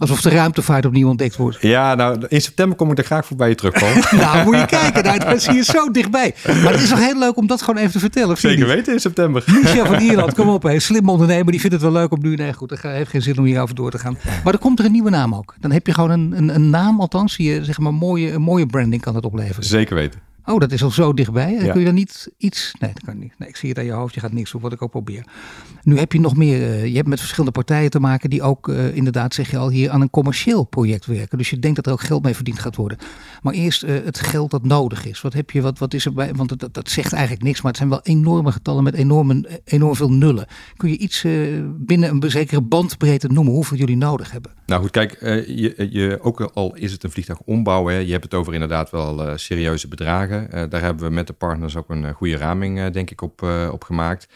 Alsof 0.00 0.20
de 0.20 0.30
ruimtevaart 0.30 0.86
opnieuw 0.86 1.08
ontdekt 1.08 1.36
wordt. 1.36 1.58
Ja, 1.60 1.94
nou, 1.94 2.26
in 2.28 2.40
september 2.40 2.76
kom 2.76 2.90
ik 2.90 2.98
er 2.98 3.04
graag 3.04 3.26
voorbij 3.26 3.48
je 3.48 3.54
terugkomen. 3.54 4.04
nou, 4.24 4.44
moet 4.44 4.56
je 4.56 4.66
kijken. 4.66 5.04
Nou, 5.04 5.18
dat 5.18 5.42
zie 5.42 5.54
je 5.54 5.64
zo 5.64 5.90
dichtbij. 5.90 6.34
Maar 6.46 6.72
het 6.72 6.80
is 6.80 6.90
nog 6.90 6.98
heel 6.98 7.18
leuk 7.18 7.36
om 7.36 7.46
dat 7.46 7.62
gewoon 7.62 7.80
even 7.80 7.92
te 7.92 7.98
vertellen. 7.98 8.36
Zeker 8.36 8.66
weten 8.66 8.92
in 8.92 9.00
september. 9.00 9.44
Michel 9.46 9.86
van 9.86 10.00
Ierland, 10.00 10.34
kom 10.34 10.48
op. 10.48 10.64
Een 10.64 10.80
slim 10.80 11.08
ondernemer, 11.08 11.50
die 11.50 11.60
vindt 11.60 11.74
het 11.74 11.84
wel 11.84 11.92
leuk 11.92 12.12
om 12.12 12.18
nu... 12.22 12.34
Nee, 12.34 12.52
goed, 12.52 12.68
dat 12.68 12.80
heeft 12.80 13.10
geen 13.10 13.22
zin 13.22 13.38
om 13.38 13.44
hierover 13.44 13.74
door 13.74 13.90
te 13.90 13.98
gaan. 13.98 14.18
Maar 14.24 14.52
dan 14.52 14.60
komt 14.60 14.78
er 14.78 14.84
een 14.84 14.92
nieuwe 14.92 15.10
naam 15.10 15.34
ook. 15.34 15.54
Dan 15.60 15.72
heb 15.72 15.86
je 15.86 15.94
gewoon 15.94 16.10
een, 16.10 16.32
een, 16.36 16.54
een 16.54 16.70
naam, 16.70 17.00
althans, 17.00 17.36
je, 17.36 17.64
zeg 17.64 17.78
maar, 17.78 17.94
mooie, 17.94 18.32
een 18.32 18.42
mooie 18.42 18.66
branding 18.66 19.02
kan 19.02 19.14
het 19.14 19.24
opleveren. 19.24 19.64
Zeker 19.64 19.94
weten. 19.94 20.29
Oh, 20.44 20.58
dat 20.58 20.72
is 20.72 20.82
al 20.82 20.90
zo 20.90 21.12
dichtbij. 21.12 21.52
Ja. 21.52 21.70
Kun 21.72 21.80
je 21.80 21.86
dan 21.86 21.94
niet 21.94 22.30
iets. 22.36 22.72
Nee, 22.78 22.92
dat 22.92 23.04
kan 23.04 23.18
niet. 23.18 23.32
Nee, 23.38 23.48
ik 23.48 23.56
zie 23.56 23.68
het 23.68 23.78
aan 23.78 23.84
je 23.84 23.92
hoofd. 23.92 24.14
Je 24.14 24.20
gaat 24.20 24.32
niks 24.32 24.50
doen, 24.50 24.60
wat 24.60 24.72
ik 24.72 24.82
ook 24.82 24.90
probeer. 24.90 25.24
Nu 25.82 25.98
heb 25.98 26.12
je 26.12 26.20
nog 26.20 26.36
meer. 26.36 26.60
Uh, 26.60 26.86
je 26.86 26.96
hebt 26.96 27.08
met 27.08 27.18
verschillende 27.18 27.52
partijen 27.52 27.90
te 27.90 28.00
maken 28.00 28.30
die 28.30 28.42
ook 28.42 28.68
uh, 28.68 28.96
inderdaad, 28.96 29.34
zeg 29.34 29.50
je 29.50 29.56
al, 29.56 29.70
hier 29.70 29.90
aan 29.90 30.00
een 30.00 30.10
commercieel 30.10 30.64
project 30.64 31.06
werken. 31.06 31.38
Dus 31.38 31.50
je 31.50 31.58
denkt 31.58 31.76
dat 31.76 31.86
er 31.86 31.92
ook 31.92 32.00
geld 32.00 32.22
mee 32.22 32.34
verdiend 32.34 32.58
gaat 32.58 32.76
worden. 32.76 32.98
Maar 33.42 33.54
eerst 33.54 33.84
uh, 33.84 33.90
het 34.04 34.20
geld 34.20 34.50
dat 34.50 34.64
nodig 34.64 35.06
is. 35.06 35.20
Wat 35.20 35.32
heb 35.32 35.50
je, 35.50 35.60
wat, 35.60 35.78
wat 35.78 35.94
is 35.94 36.04
er 36.04 36.12
bij? 36.12 36.34
Want 36.34 36.58
dat, 36.58 36.74
dat 36.74 36.90
zegt 36.90 37.12
eigenlijk 37.12 37.42
niks, 37.42 37.60
maar 37.60 37.70
het 37.70 37.80
zijn 37.80 37.90
wel 37.90 38.00
enorme 38.02 38.52
getallen 38.52 38.84
met 38.84 38.94
enorme, 38.94 39.60
enorm 39.64 39.96
veel 39.96 40.12
nullen. 40.12 40.46
Kun 40.76 40.88
je 40.88 40.98
iets 40.98 41.24
binnen 41.66 42.10
een 42.10 42.30
zekere 42.30 42.60
bandbreedte 42.60 43.28
noemen 43.28 43.52
hoeveel 43.52 43.76
jullie 43.76 43.96
nodig 43.96 44.30
hebben? 44.30 44.52
Nou 44.66 44.82
goed, 44.82 44.90
kijk, 44.90 45.16
je, 45.20 45.88
je, 45.90 46.18
ook 46.22 46.40
al 46.40 46.74
is 46.74 46.92
het 46.92 47.04
een 47.04 47.10
vliegtuig 47.10 47.40
ombouwen, 47.40 47.94
hè, 47.94 47.98
je 47.98 48.12
hebt 48.12 48.24
het 48.24 48.34
over 48.34 48.52
inderdaad 48.54 48.90
wel 48.90 49.38
serieuze 49.38 49.88
bedragen. 49.88 50.29
Uh, 50.30 50.62
daar 50.68 50.80
hebben 50.80 51.08
we 51.08 51.14
met 51.14 51.26
de 51.26 51.32
partners 51.32 51.76
ook 51.76 51.90
een 51.90 52.12
goede 52.12 52.36
raming, 52.36 52.78
uh, 52.78 52.90
denk 52.90 53.10
ik, 53.10 53.20
op, 53.22 53.42
op 53.70 53.84
gemaakt. 53.84 54.28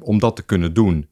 om 0.00 0.18
dat 0.18 0.36
te 0.36 0.42
kunnen 0.42 0.74
doen, 0.74 1.08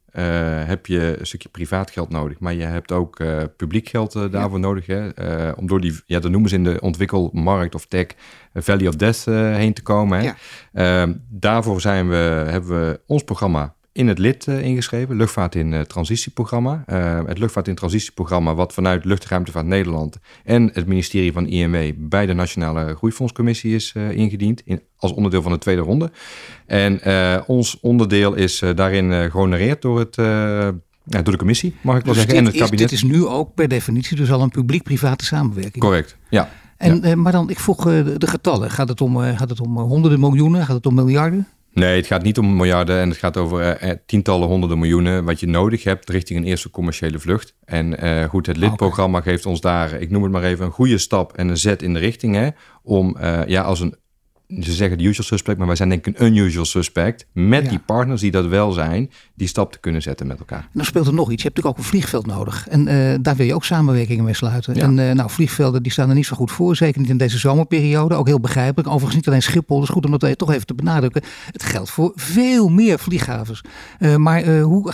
heb 0.67 0.87
je 0.87 1.17
een 1.19 1.27
stukje 1.27 1.49
privaat 1.49 1.91
geld 1.91 2.11
nodig. 2.11 2.41
Maar 2.41 2.55
je 2.55 2.65
hebt 2.65 2.93
ook 2.93 3.23
publiek 3.57 3.89
geld 3.89 4.13
daarvoor 4.13 4.59
ja. 4.59 4.67
nodig. 4.67 4.87
Hè? 4.87 5.09
om 5.51 5.67
door 5.67 5.81
die, 5.81 6.01
ja, 6.07 6.21
dat 6.21 6.31
noemen 6.31 6.51
ze 6.51 6.57
in 6.57 6.65
de 6.65 6.81
ontwikkelmarkt 6.81 7.75
of 7.75 7.87
tech, 7.87 8.07
Valley 8.55 8.89
of 8.89 8.97
Death 8.97 9.25
heen 9.57 9.73
te 9.73 9.83
komen. 9.83 10.19
Hè? 10.19 10.33
Ja. 10.73 11.15
daarvoor 11.29 11.81
zijn 11.81 12.09
we, 12.09 12.15
hebben 12.49 12.71
we 12.71 13.01
ons 13.07 13.25
programma 13.25 13.75
in 13.99 14.09
het 14.09 14.19
lid 14.19 14.47
uh, 14.47 14.63
ingeschreven, 14.63 15.17
Luchtvaart 15.17 15.55
in 15.55 15.73
uh, 15.73 15.81
Transitieprogramma. 15.81 16.85
Uh, 16.87 17.21
het 17.27 17.39
Luchtvaart 17.39 17.69
in 17.69 17.75
Transitieprogramma, 17.75 18.55
wat 18.55 18.73
vanuit 18.73 19.05
Luchtruimtevaart 19.05 19.67
Nederland 19.67 20.19
en 20.45 20.71
het 20.73 20.87
ministerie 20.87 21.33
van 21.33 21.47
IMW 21.47 21.93
bij 21.97 22.27
de 22.27 22.33
Nationale 22.33 22.95
Groeifondscommissie 22.95 23.75
is 23.75 23.93
ingediend, 24.11 24.63
in, 24.65 24.83
als 24.97 25.13
onderdeel 25.13 25.43
van 25.43 25.53
de 25.53 25.59
tweede 25.59 25.83
ronde. 25.83 26.11
En 26.67 27.01
ons 27.47 27.81
onderdeel 27.81 28.35
is 28.35 28.63
daarin 28.75 29.31
gehonoreerd 29.31 29.83
door 29.83 29.99
het. 29.99 30.17
Ja, 31.11 31.23
door 31.23 31.33
de 31.33 31.39
commissie, 31.39 31.75
mag 31.81 31.99
ik 31.99 32.05
wel 32.05 32.15
dus 32.15 32.23
zeggen, 32.23 32.39
en 32.39 32.45
het 32.45 32.55
is, 32.55 32.61
kabinet. 32.61 32.89
Dit 32.89 32.93
is 32.93 33.03
nu 33.03 33.27
ook 33.27 33.55
per 33.55 33.69
definitie 33.69 34.17
dus 34.17 34.33
al 34.33 34.43
een 34.43 34.51
publiek-private 34.51 35.25
samenwerking. 35.25 35.85
Correct, 35.85 36.17
ja. 36.29 36.51
En, 36.77 37.01
ja. 37.03 37.17
maar 37.17 37.33
dan, 37.33 37.51
ik 37.51 37.59
vroeg 37.59 37.85
de 37.85 38.27
getallen. 38.27 38.71
Gaat 38.71 38.89
het, 38.89 39.01
om, 39.01 39.19
gaat 39.19 39.51
het 39.51 39.61
om 39.61 39.79
honderden 39.79 40.21
miljoenen? 40.21 40.65
Gaat 40.67 40.77
het 40.77 40.87
om 40.87 40.95
miljarden? 40.95 41.47
Nee, 41.73 41.97
het 41.97 42.07
gaat 42.07 42.23
niet 42.23 42.39
om 42.39 42.57
miljarden 42.57 43.01
en 43.01 43.09
het 43.09 43.19
gaat 43.19 43.37
over 43.37 43.61
eh, 43.61 43.91
eh, 43.91 43.99
tientallen, 44.07 44.49
honderden 44.49 44.79
miljoenen 44.79 45.25
wat 45.25 45.41
je 45.41 45.47
nodig 45.47 45.85
hebt 45.85 46.11
richting 46.11 46.39
een 46.39 46.47
eerste 46.47 46.71
commerciële 46.71 47.19
vlucht. 47.19 47.55
En 47.65 48.05
uh, 48.05 48.25
goed, 48.25 48.47
het 48.47 48.57
lidprogramma 48.57 49.21
geeft 49.21 49.47
ons 49.47 49.61
daar, 49.61 49.93
ik 49.93 50.11
noem 50.11 50.23
het 50.23 50.33
maar 50.33 50.43
even, 50.43 50.65
een 50.65 50.73
goede 50.73 50.99
stap 50.99 51.33
en 51.33 51.49
een 51.49 51.57
zet 51.57 51.83
in 51.83 51.93
de 51.93 51.99
richting 51.99 52.35
hè, 52.35 52.49
om 52.83 53.17
uh, 53.21 53.47
ja, 53.47 53.63
als 53.63 53.81
een 53.81 53.97
ze 54.49 54.73
zeggen 54.73 54.99
de 54.99 55.05
usual 55.05 55.27
suspect, 55.27 55.59
maar 55.59 55.67
wij 55.67 55.77
zijn 55.77 55.89
denk 55.89 56.07
ik 56.07 56.19
een 56.19 56.27
unusual 56.27 56.65
suspect. 56.65 57.27
Met 57.33 57.69
die 57.69 57.79
partners 57.79 58.21
die 58.21 58.31
dat 58.31 58.47
wel 58.47 58.73
zijn, 58.73 59.11
die 59.35 59.49
stap 59.49 59.73
te 59.73 59.79
kunnen 59.79 60.03
zetten 60.03 60.27
met 60.27 60.39
elkaar. 60.39 60.69
Dan 60.73 60.85
speelt 60.85 61.07
er 61.07 61.15
nog 61.15 61.31
iets. 61.31 61.43
Je 61.43 61.49
hebt 61.49 61.57
natuurlijk 61.57 61.77
ook 61.77 61.85
een 61.85 61.91
vliegveld 61.91 62.27
nodig. 62.27 62.69
En 62.69 62.89
uh, 62.89 63.15
daar 63.21 63.37
wil 63.37 63.47
je 63.47 63.55
ook 63.55 63.65
samenwerkingen 63.65 64.25
mee 64.25 64.35
sluiten. 64.35 64.75
Ja. 64.75 64.83
En 64.83 64.99
uh, 64.99 65.13
nou, 65.13 65.31
vliegvelden 65.31 65.83
die 65.83 65.93
staan 65.93 66.09
er 66.09 66.15
niet 66.15 66.27
zo 66.27 66.37
goed 66.37 66.51
voor. 66.51 66.77
Zeker 66.77 67.01
niet 67.01 67.11
in 67.11 67.17
deze 67.17 67.39
zomerperiode. 67.39 68.15
Ook 68.15 68.27
heel 68.27 68.41
begrijpelijk. 68.41 68.89
Overigens 68.89 69.17
niet 69.17 69.29
alleen 69.29 69.43
Schiphol. 69.43 69.83
is 69.83 69.89
goed 69.89 70.05
om 70.05 70.19
dat 70.19 70.39
toch 70.39 70.53
even 70.53 70.67
te 70.67 70.75
benadrukken. 70.75 71.23
Het 71.51 71.63
geldt 71.63 71.91
voor 71.91 72.13
veel 72.15 72.69
meer 72.69 72.99
vlieghavens. 72.99 73.61
Uh, 73.99 74.17
maar 74.17 74.59
hoe, 74.59 74.93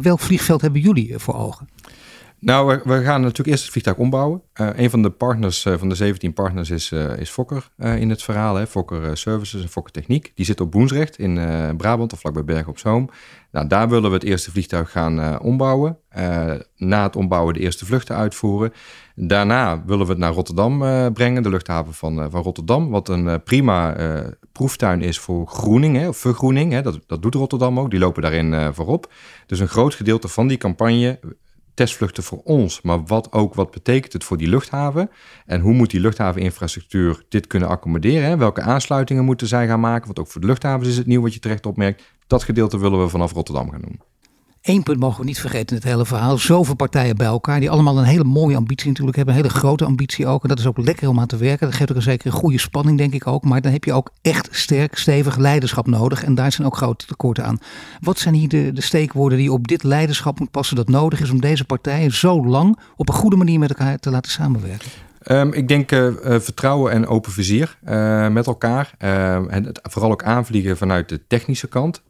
welk 0.00 0.20
vliegveld 0.20 0.60
hebben 0.60 0.80
jullie 0.80 1.14
voor 1.16 1.34
ogen? 1.34 1.68
Nou, 2.44 2.80
we, 2.84 3.02
gaan 3.02 3.20
natuurlijk 3.20 3.48
eerst 3.48 3.62
het 3.62 3.72
vliegtuig 3.72 3.96
ombouwen. 3.96 4.42
Uh, 4.60 4.68
een 4.76 4.90
van 4.90 5.02
de 5.02 5.10
partners, 5.10 5.64
uh, 5.64 5.74
van 5.76 5.88
de 5.88 5.94
17 5.94 6.32
partners, 6.32 6.70
is, 6.70 6.90
uh, 6.90 7.16
is 7.16 7.30
Fokker 7.30 7.68
in 7.76 8.10
het 8.10 8.22
verhaal. 8.22 8.54
Hè? 8.54 8.66
Fokker 8.66 9.16
Services 9.16 9.62
en 9.62 9.68
Fokker 9.68 9.92
Techniek. 9.92 10.32
Die 10.34 10.44
zit 10.44 10.60
op 10.60 10.70
Boensrecht 10.70 11.18
in 11.18 11.34
Brabant 11.76 12.12
of 12.12 12.20
vlakbij 12.20 12.44
Bergen 12.44 12.68
op 12.68 12.78
Zoom. 12.78 13.10
Nou, 13.50 13.66
daar 13.66 13.88
willen 13.88 14.10
we 14.10 14.16
het 14.16 14.24
eerste 14.24 14.50
vliegtuig 14.50 14.90
gaan 14.90 15.40
ombouwen. 15.40 15.98
na 16.76 17.02
het 17.02 17.16
ombouwen 17.16 17.54
de 17.54 17.60
eerste 17.60 17.86
vluchten 17.86 18.16
uitvoeren. 18.16 18.72
Daarna 19.14 19.82
willen 19.86 20.06
we 20.06 20.12
het 20.12 20.20
naar 20.20 20.32
Rotterdam 20.32 20.78
brengen, 21.12 21.42
de 21.42 21.48
luchthaven 21.48 21.94
van, 21.94 22.30
van 22.30 22.42
Rotterdam. 22.42 22.90
Wat 22.90 23.08
een 23.08 23.42
prima 23.42 23.96
proeftuin 24.52 25.02
is 25.02 25.18
voor 25.18 25.46
groening, 25.46 25.96
hè, 25.96 26.08
of 26.08 26.16
vergroening. 26.16 26.72
Hè? 26.72 26.82
Dat, 26.82 27.00
dat 27.06 27.22
doet 27.22 27.34
Rotterdam 27.34 27.80
ook, 27.80 27.90
die 27.90 27.98
lopen 27.98 28.22
daarin 28.22 28.74
voorop. 28.74 29.12
Dus 29.46 29.58
een 29.58 29.68
groot 29.68 29.94
gedeelte 29.94 30.28
van 30.28 30.46
die 30.46 30.58
campagne 30.58 31.18
testvluchten 31.74 32.22
voor 32.22 32.40
ons, 32.44 32.82
maar 32.82 33.04
wat 33.04 33.32
ook 33.32 33.54
wat 33.54 33.70
betekent 33.70 34.12
het 34.12 34.24
voor 34.24 34.36
die 34.36 34.48
luchthaven 34.48 35.10
en 35.46 35.60
hoe 35.60 35.72
moet 35.72 35.90
die 35.90 36.00
luchthaveninfrastructuur 36.00 37.22
dit 37.28 37.46
kunnen 37.46 37.68
accommoderen? 37.68 38.38
Welke 38.38 38.60
aansluitingen 38.60 39.24
moeten 39.24 39.46
zij 39.46 39.66
gaan 39.66 39.80
maken? 39.80 40.06
Want 40.06 40.18
ook 40.18 40.26
voor 40.26 40.40
de 40.40 40.46
luchthavens 40.46 40.88
is 40.88 40.96
het 40.96 41.06
nieuw 41.06 41.22
wat 41.22 41.34
je 41.34 41.40
terecht 41.40 41.66
opmerkt. 41.66 42.02
Dat 42.26 42.42
gedeelte 42.42 42.78
willen 42.78 43.00
we 43.00 43.08
vanaf 43.08 43.32
Rotterdam 43.32 43.70
gaan 43.70 43.80
doen. 43.80 44.13
Eén 44.64 44.82
punt 44.82 44.98
mogen 45.00 45.20
we 45.20 45.26
niet 45.26 45.40
vergeten 45.40 45.68
in 45.68 45.74
het 45.74 45.84
hele 45.84 46.06
verhaal. 46.06 46.38
Zoveel 46.38 46.74
partijen 46.74 47.16
bij 47.16 47.26
elkaar 47.26 47.60
die 47.60 47.70
allemaal 47.70 47.98
een 47.98 48.04
hele 48.04 48.24
mooie 48.24 48.56
ambitie 48.56 48.88
natuurlijk 48.88 49.16
hebben. 49.16 49.34
Een 49.34 49.40
hele 49.40 49.54
grote 49.54 49.84
ambitie 49.84 50.26
ook. 50.26 50.42
En 50.42 50.48
dat 50.48 50.58
is 50.58 50.66
ook 50.66 50.78
lekker 50.78 51.08
om 51.08 51.20
aan 51.20 51.26
te 51.26 51.36
werken. 51.36 51.66
Dat 51.66 51.76
geeft 51.76 51.90
ook 51.90 51.96
een 51.96 52.02
zekere 52.02 52.30
goede 52.30 52.58
spanning 52.58 52.98
denk 52.98 53.12
ik 53.12 53.26
ook. 53.26 53.44
Maar 53.44 53.60
dan 53.60 53.72
heb 53.72 53.84
je 53.84 53.92
ook 53.92 54.10
echt 54.22 54.48
sterk, 54.50 54.98
stevig 54.98 55.36
leiderschap 55.36 55.86
nodig. 55.86 56.24
En 56.24 56.34
daar 56.34 56.52
zijn 56.52 56.66
ook 56.66 56.76
grote 56.76 57.06
tekorten 57.06 57.44
aan. 57.44 57.58
Wat 58.00 58.18
zijn 58.18 58.34
hier 58.34 58.48
de, 58.48 58.72
de 58.72 58.80
steekwoorden 58.80 59.38
die 59.38 59.52
op 59.52 59.68
dit 59.68 59.82
leiderschap 59.82 60.38
moet 60.38 60.50
passen 60.50 60.76
dat 60.76 60.88
nodig 60.88 61.20
is 61.20 61.30
om 61.30 61.40
deze 61.40 61.64
partijen 61.64 62.12
zo 62.12 62.46
lang 62.46 62.78
op 62.96 63.08
een 63.08 63.14
goede 63.14 63.36
manier 63.36 63.58
met 63.58 63.68
elkaar 63.68 63.98
te 63.98 64.10
laten 64.10 64.30
samenwerken? 64.30 64.90
Um, 65.30 65.52
ik 65.52 65.68
denk 65.68 65.92
uh, 65.92 66.12
vertrouwen 66.24 66.92
en 66.92 67.06
open 67.06 67.32
vizier 67.32 67.78
uh, 67.88 68.28
met 68.28 68.46
elkaar. 68.46 68.94
Ehm, 68.98 69.48
en 69.48 69.64
het, 69.64 69.80
vooral 69.82 70.10
ook 70.10 70.22
aanvliegen 70.22 70.76
vanuit 70.76 71.08
de 71.08 71.26
technische 71.26 71.68
kant. 71.68 72.02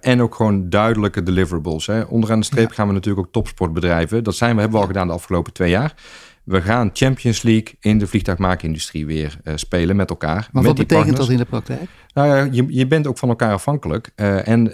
en 0.00 0.22
ook 0.22 0.34
gewoon 0.34 0.70
duidelijke 0.70 1.22
deliverables. 1.22 1.86
Hè. 1.86 2.02
Onderaan 2.02 2.38
de 2.38 2.44
streep 2.44 2.68
ja. 2.68 2.74
gaan 2.74 2.86
we 2.86 2.92
natuurlijk 2.92 3.26
ook 3.26 3.32
topsportbedrijven. 3.32 4.24
Dat 4.24 4.34
zijn 4.34 4.54
we, 4.54 4.60
hebben 4.60 4.78
we 4.78 4.84
al 4.86 4.92
gedaan 4.92 5.06
de 5.06 5.12
afgelopen 5.12 5.52
twee 5.52 5.70
jaar. 5.70 5.94
we 6.44 6.62
gaan 6.62 6.90
Champions 6.92 7.42
League 7.42 7.74
in 7.80 7.98
de 7.98 8.06
vliegtuigmaakindustrie 8.06 9.06
weer 9.06 9.38
spelen 9.54 9.96
met 9.96 10.10
elkaar. 10.10 10.48
Maar 10.52 10.62
met 10.62 10.64
wat 10.64 10.86
betekent 10.86 11.16
dat 11.16 11.28
in 11.28 11.36
de 11.36 11.44
praktijk? 11.44 11.90
Nou 12.14 12.28
ja, 12.28 12.48
je, 12.50 12.64
je 12.68 12.86
bent 12.86 13.06
ook 13.06 13.18
van 13.18 13.28
elkaar 13.28 13.52
afhankelijk. 13.52 14.10
En 14.44 14.66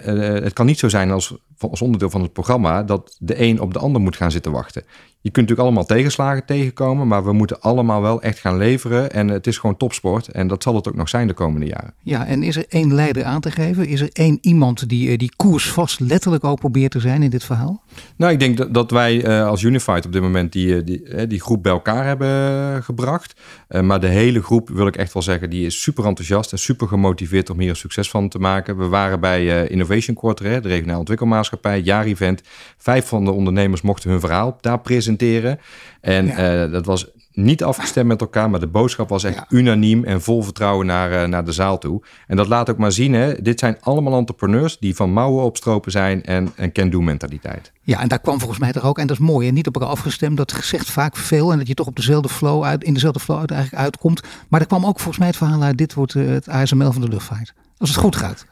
het 0.43 0.53
kan 0.53 0.65
niet 0.65 0.79
zo 0.79 0.89
zijn 0.89 1.11
als, 1.11 1.35
als 1.69 1.81
onderdeel 1.81 2.09
van 2.09 2.21
het 2.21 2.33
programma 2.33 2.83
dat 2.83 3.17
de 3.19 3.41
een 3.41 3.61
op 3.61 3.73
de 3.73 3.79
ander 3.79 4.01
moet 4.01 4.15
gaan 4.15 4.31
zitten 4.31 4.51
wachten. 4.51 4.83
Je 5.23 5.31
kunt 5.31 5.49
natuurlijk 5.49 5.67
allemaal 5.67 5.97
tegenslagen 5.97 6.45
tegenkomen, 6.45 7.07
maar 7.07 7.25
we 7.25 7.33
moeten 7.33 7.61
allemaal 7.61 8.01
wel 8.01 8.21
echt 8.21 8.39
gaan 8.39 8.57
leveren. 8.57 9.11
En 9.11 9.27
het 9.27 9.47
is 9.47 9.57
gewoon 9.57 9.77
topsport 9.77 10.27
en 10.27 10.47
dat 10.47 10.63
zal 10.63 10.75
het 10.75 10.87
ook 10.87 10.95
nog 10.95 11.09
zijn 11.09 11.27
de 11.27 11.33
komende 11.33 11.65
jaren. 11.65 11.93
Ja, 12.01 12.25
en 12.25 12.43
is 12.43 12.55
er 12.55 12.65
één 12.69 12.93
leider 12.93 13.23
aan 13.23 13.41
te 13.41 13.51
geven? 13.51 13.87
Is 13.87 14.01
er 14.01 14.09
één 14.13 14.37
iemand 14.41 14.89
die 14.89 15.17
die 15.17 15.33
koers 15.35 15.69
vast 15.69 15.99
letterlijk 15.99 16.43
ook 16.43 16.59
probeert 16.59 16.91
te 16.91 16.99
zijn 16.99 17.23
in 17.23 17.29
dit 17.29 17.43
verhaal? 17.43 17.83
Nou, 18.15 18.31
ik 18.31 18.39
denk 18.39 18.57
dat, 18.57 18.73
dat 18.73 18.91
wij 18.91 19.25
uh, 19.25 19.47
als 19.47 19.61
Unified 19.61 20.05
op 20.05 20.11
dit 20.11 20.21
moment 20.21 20.51
die, 20.51 20.83
die, 20.83 21.27
die 21.27 21.41
groep 21.41 21.63
bij 21.63 21.71
elkaar 21.71 22.05
hebben 22.05 22.83
gebracht. 22.83 23.33
Maar 23.81 23.99
de 23.99 24.07
hele 24.07 24.43
groep, 24.43 24.69
wil 24.69 24.87
ik 24.87 24.95
echt 24.95 25.13
wel 25.13 25.23
zeggen, 25.23 25.49
die 25.49 25.65
is 25.65 25.81
super 25.81 26.05
enthousiast 26.05 26.51
en 26.51 26.59
super 26.59 26.87
gemotiveerd 26.87 27.49
om 27.49 27.59
hier 27.59 27.69
een 27.69 27.75
succes 27.75 28.09
van 28.09 28.29
te 28.29 28.39
maken. 28.39 28.77
We 28.77 28.87
waren 28.87 29.19
bij 29.19 29.67
Innovation 29.67 30.15
Quarter, 30.15 30.61
de 30.61 30.67
regionale 30.67 30.99
ontwikkelmaatschappij, 30.99 31.50
jaar-event. 31.83 32.41
Vijf 32.77 33.07
van 33.07 33.25
de 33.25 33.31
ondernemers 33.31 33.81
mochten 33.81 34.09
hun 34.09 34.19
verhaal 34.19 34.57
daar 34.61 34.79
presenteren. 34.79 35.59
En 36.01 36.25
ja. 36.25 36.67
dat 36.67 36.85
was 36.85 37.11
niet 37.33 37.63
afgestemd 37.63 38.07
met 38.07 38.21
elkaar, 38.21 38.49
maar 38.49 38.59
de 38.59 38.67
boodschap 38.67 39.09
was 39.09 39.23
echt 39.23 39.35
ja. 39.35 39.45
unaniem 39.49 40.03
en 40.03 40.21
vol 40.21 40.43
vertrouwen 40.43 40.85
naar, 40.85 41.11
uh, 41.11 41.23
naar 41.23 41.45
de 41.45 41.51
zaal 41.51 41.77
toe. 41.77 42.01
En 42.27 42.37
dat 42.37 42.47
laat 42.47 42.69
ook 42.69 42.77
maar 42.77 42.91
zien, 42.91 43.13
hè, 43.13 43.41
dit 43.41 43.59
zijn 43.59 43.77
allemaal 43.81 44.17
entrepreneurs 44.17 44.79
die 44.79 44.95
van 44.95 45.11
mouwen 45.11 45.43
opstropen 45.43 45.91
zijn 45.91 46.23
en 46.23 46.51
een 46.55 46.71
can-do 46.71 47.01
mentaliteit. 47.01 47.71
Ja, 47.81 47.99
en 48.01 48.07
daar 48.07 48.19
kwam 48.19 48.39
volgens 48.39 48.59
mij 48.59 48.71
toch 48.71 48.83
ook, 48.83 48.97
en 48.97 49.07
dat 49.07 49.19
is 49.19 49.25
mooi, 49.25 49.47
en 49.47 49.53
niet 49.53 49.67
op 49.67 49.75
elkaar 49.75 49.89
afgestemd, 49.89 50.37
dat 50.37 50.51
zegt 50.61 50.89
vaak 50.89 51.15
veel 51.15 51.51
en 51.51 51.57
dat 51.57 51.67
je 51.67 51.73
toch 51.73 51.87
op 51.87 51.95
dezelfde 51.95 52.29
flow 52.29 52.63
uit, 52.63 52.83
in 52.83 52.93
dezelfde 52.93 53.19
flow 53.19 53.39
uit 53.39 53.51
eigenlijk 53.51 53.83
uitkomt. 53.83 54.21
Maar 54.47 54.59
er 54.59 54.67
kwam 54.67 54.85
ook 54.85 54.97
volgens 54.99 55.17
mij 55.17 55.27
het 55.27 55.37
verhaal 55.37 55.61
uit, 55.61 55.77
dit 55.77 55.93
wordt 55.93 56.13
uh, 56.13 56.29
het 56.29 56.49
ASML 56.49 56.91
van 56.91 57.01
de 57.01 57.07
luchtvaart. 57.07 57.53
Als 57.77 57.89
het 57.89 57.99
goed 57.99 58.15
gaat. 58.15 58.45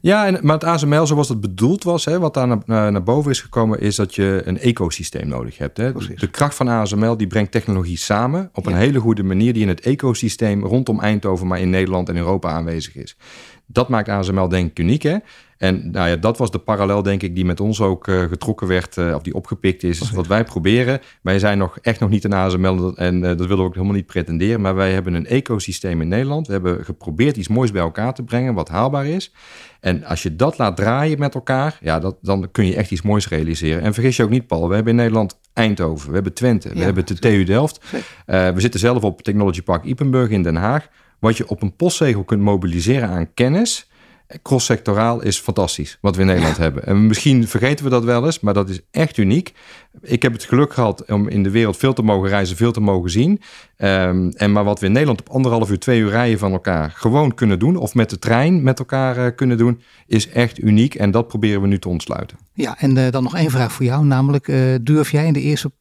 Ja, 0.00 0.26
en, 0.26 0.38
maar 0.42 0.54
het 0.54 0.64
ASML 0.64 1.06
zoals 1.06 1.28
het 1.28 1.40
bedoeld 1.40 1.84
was, 1.84 2.04
hè, 2.04 2.18
wat 2.18 2.34
daar 2.34 2.46
naar, 2.46 2.92
naar, 2.92 3.02
boven 3.02 3.30
is 3.30 3.40
gekomen, 3.40 3.80
is 3.80 3.96
dat 3.96 4.14
je 4.14 4.42
een 4.44 4.58
ecosysteem 4.58 5.28
nodig 5.28 5.58
hebt. 5.58 5.76
Hè. 5.76 5.92
De 5.92 6.30
kracht 6.30 6.54
van 6.54 6.68
ASML 6.68 7.16
die 7.16 7.26
brengt 7.26 7.50
technologie 7.50 7.98
samen 7.98 8.50
op 8.52 8.64
ja. 8.64 8.70
een 8.70 8.76
hele 8.76 8.98
goede 8.98 9.22
manier 9.22 9.52
die 9.52 9.62
in 9.62 9.68
het 9.68 9.80
ecosysteem 9.80 10.64
rondom 10.64 11.00
Eindhoven, 11.00 11.46
maar 11.46 11.60
in 11.60 11.70
Nederland 11.70 12.08
en 12.08 12.16
Europa 12.16 12.50
aanwezig 12.50 12.96
is. 12.96 13.16
Dat 13.66 13.88
maakt 13.88 14.08
ASML 14.08 14.48
denk 14.48 14.70
ik 14.70 14.78
uniek. 14.78 15.02
Hè? 15.02 15.16
En 15.64 15.90
nou 15.90 16.08
ja, 16.08 16.16
dat 16.16 16.38
was 16.38 16.50
de 16.50 16.58
parallel, 16.58 17.02
denk 17.02 17.22
ik, 17.22 17.34
die 17.34 17.44
met 17.44 17.60
ons 17.60 17.80
ook 17.80 18.06
uh, 18.06 18.22
getrokken 18.22 18.66
werd, 18.66 18.96
uh, 18.96 19.14
of 19.14 19.22
die 19.22 19.34
opgepikt 19.34 19.82
is. 19.82 20.02
Okay. 20.02 20.14
Wat 20.14 20.26
wij 20.26 20.44
proberen. 20.44 21.00
Wij 21.22 21.38
zijn 21.38 21.58
nog 21.58 21.78
echt 21.78 22.00
nog 22.00 22.10
niet 22.10 22.24
een 22.24 22.32
ASML 22.32 22.96
en 22.96 23.14
uh, 23.14 23.22
dat 23.22 23.38
willen 23.38 23.56
we 23.56 23.62
ook 23.62 23.74
helemaal 23.74 23.94
niet 23.94 24.06
pretenderen. 24.06 24.60
Maar 24.60 24.74
wij 24.74 24.92
hebben 24.92 25.14
een 25.14 25.26
ecosysteem 25.26 26.00
in 26.00 26.08
Nederland. 26.08 26.46
We 26.46 26.52
hebben 26.52 26.84
geprobeerd 26.84 27.36
iets 27.36 27.48
moois 27.48 27.72
bij 27.72 27.82
elkaar 27.82 28.14
te 28.14 28.22
brengen, 28.22 28.54
wat 28.54 28.68
haalbaar 28.68 29.06
is. 29.06 29.32
En 29.80 30.04
als 30.04 30.22
je 30.22 30.36
dat 30.36 30.58
laat 30.58 30.76
draaien 30.76 31.18
met 31.18 31.34
elkaar, 31.34 31.78
ja, 31.80 31.98
dat, 31.98 32.16
dan 32.20 32.48
kun 32.52 32.66
je 32.66 32.76
echt 32.76 32.90
iets 32.90 33.02
moois 33.02 33.28
realiseren. 33.28 33.82
En 33.82 33.94
vergis 33.94 34.16
je 34.16 34.22
ook 34.22 34.30
niet, 34.30 34.46
Paul, 34.46 34.68
we 34.68 34.74
hebben 34.74 34.92
in 34.92 34.98
Nederland 34.98 35.38
Eindhoven, 35.52 36.08
we 36.08 36.14
hebben 36.14 36.34
Twente, 36.34 36.68
we 36.68 36.78
ja, 36.78 36.84
hebben 36.84 37.06
de 37.06 37.18
TU 37.18 37.44
Delft. 37.44 37.84
we 38.26 38.54
zitten 38.56 38.80
zelf 38.80 39.02
op 39.02 39.22
Technology 39.22 39.62
Park 39.62 39.84
Ipenburg 39.84 40.30
in 40.30 40.42
Den 40.42 40.56
Haag. 40.56 40.88
Wat 41.18 41.36
je 41.36 41.48
op 41.48 41.62
een 41.62 41.76
postzegel 41.76 42.24
kunt 42.24 42.40
mobiliseren 42.40 43.08
aan 43.08 43.34
kennis 43.34 43.88
cross-sectoraal 44.42 45.22
is 45.22 45.38
fantastisch, 45.38 45.98
wat 46.00 46.14
we 46.14 46.20
in 46.20 46.26
Nederland 46.26 46.56
ja. 46.56 46.62
hebben. 46.66 46.86
En 46.86 47.06
misschien 47.06 47.48
vergeten 47.48 47.84
we 47.84 47.90
dat 47.90 48.04
wel 48.04 48.24
eens, 48.24 48.40
maar 48.40 48.54
dat 48.54 48.68
is 48.68 48.80
echt 48.90 49.16
uniek. 49.16 49.52
Ik 50.00 50.22
heb 50.22 50.32
het 50.32 50.44
geluk 50.44 50.72
gehad 50.72 51.04
om 51.04 51.28
in 51.28 51.42
de 51.42 51.50
wereld 51.50 51.76
veel 51.76 51.92
te 51.92 52.02
mogen 52.02 52.28
reizen, 52.28 52.56
veel 52.56 52.72
te 52.72 52.80
mogen 52.80 53.10
zien. 53.10 53.40
Um, 53.76 54.30
en 54.30 54.52
maar 54.52 54.64
wat 54.64 54.80
we 54.80 54.86
in 54.86 54.92
Nederland 54.92 55.20
op 55.20 55.28
anderhalf 55.28 55.70
uur, 55.70 55.78
twee 55.78 56.00
uur 56.00 56.10
rijden 56.10 56.38
van 56.38 56.52
elkaar 56.52 56.90
gewoon 56.90 57.34
kunnen 57.34 57.58
doen, 57.58 57.76
of 57.76 57.94
met 57.94 58.10
de 58.10 58.18
trein 58.18 58.62
met 58.62 58.78
elkaar 58.78 59.18
uh, 59.18 59.26
kunnen 59.36 59.58
doen, 59.58 59.80
is 60.06 60.28
echt 60.28 60.58
uniek. 60.58 60.94
En 60.94 61.10
dat 61.10 61.28
proberen 61.28 61.60
we 61.60 61.66
nu 61.66 61.78
te 61.78 61.88
ontsluiten. 61.88 62.38
Ja, 62.52 62.78
en 62.78 62.96
uh, 62.96 63.10
dan 63.10 63.22
nog 63.22 63.36
één 63.36 63.50
vraag 63.50 63.72
voor 63.72 63.84
jou, 63.84 64.04
namelijk 64.04 64.48
uh, 64.48 64.74
durf 64.82 65.10
jij 65.10 65.26
in 65.26 65.32
de 65.32 65.40
eerste 65.40 65.72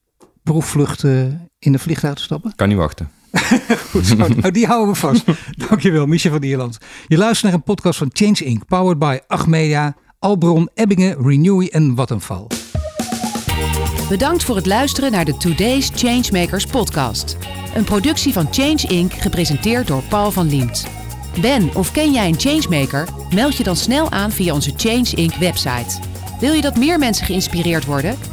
proefvlucht 0.44 1.04
in 1.60 1.72
de 1.72 1.80
vliegtuig 1.80 2.16
te 2.16 2.22
stappen? 2.22 2.56
Kan 2.56 2.68
niet 2.68 2.78
wachten. 2.78 3.10
Goed 3.92 4.06
zo, 4.06 4.16
nou 4.16 4.52
die 4.52 4.66
houden 4.66 4.94
we 4.94 5.00
vast. 5.00 5.24
Dankjewel, 5.68 6.06
Michel 6.06 6.32
van 6.32 6.44
Ierland. 6.44 6.78
Je 7.08 7.18
luistert 7.18 7.44
naar 7.44 7.54
een 7.54 7.64
podcast 7.64 7.98
van 7.98 8.10
Change 8.14 8.44
Inc. 8.44 8.66
Powered 8.66 9.00
by 9.00 9.20
Achmedia, 9.28 9.96
Albron, 10.20 10.70
Ebbingen, 10.74 11.28
Renewy 11.28 11.68
en 11.72 11.94
Vattenfall. 11.96 12.48
Bedankt 14.10 14.44
voor 14.44 14.56
het 14.56 14.66
luisteren 14.66 15.12
naar 15.12 15.26
de 15.26 15.38
Today's 15.38 15.92
Changemakers 15.96 16.66
podcast. 16.66 17.38
Een 17.76 17.84
productie 17.84 18.34
van 18.34 18.48
Change 18.52 18.88
Inc. 18.88 19.14
gepresenteerd 19.14 19.88
door 19.88 20.04
Paul 20.10 20.32
van 20.32 20.50
Liemt. 20.50 20.88
Ben 21.42 21.76
of 21.76 21.92
ken 21.92 22.12
jij 22.12 22.28
een 22.28 22.40
changemaker? 22.40 23.08
Meld 23.34 23.58
je 23.58 23.64
dan 23.64 23.76
snel 23.76 24.12
aan 24.12 24.32
via 24.32 24.54
onze 24.54 24.74
Change 24.76 25.10
Inc. 25.16 25.34
website. 25.34 26.00
Wil 26.40 26.54
je 26.54 26.62
dat 26.62 26.78
meer 26.78 27.00
mensen 27.00 27.26
geïnspireerd 27.26 27.86
worden? 27.86 28.16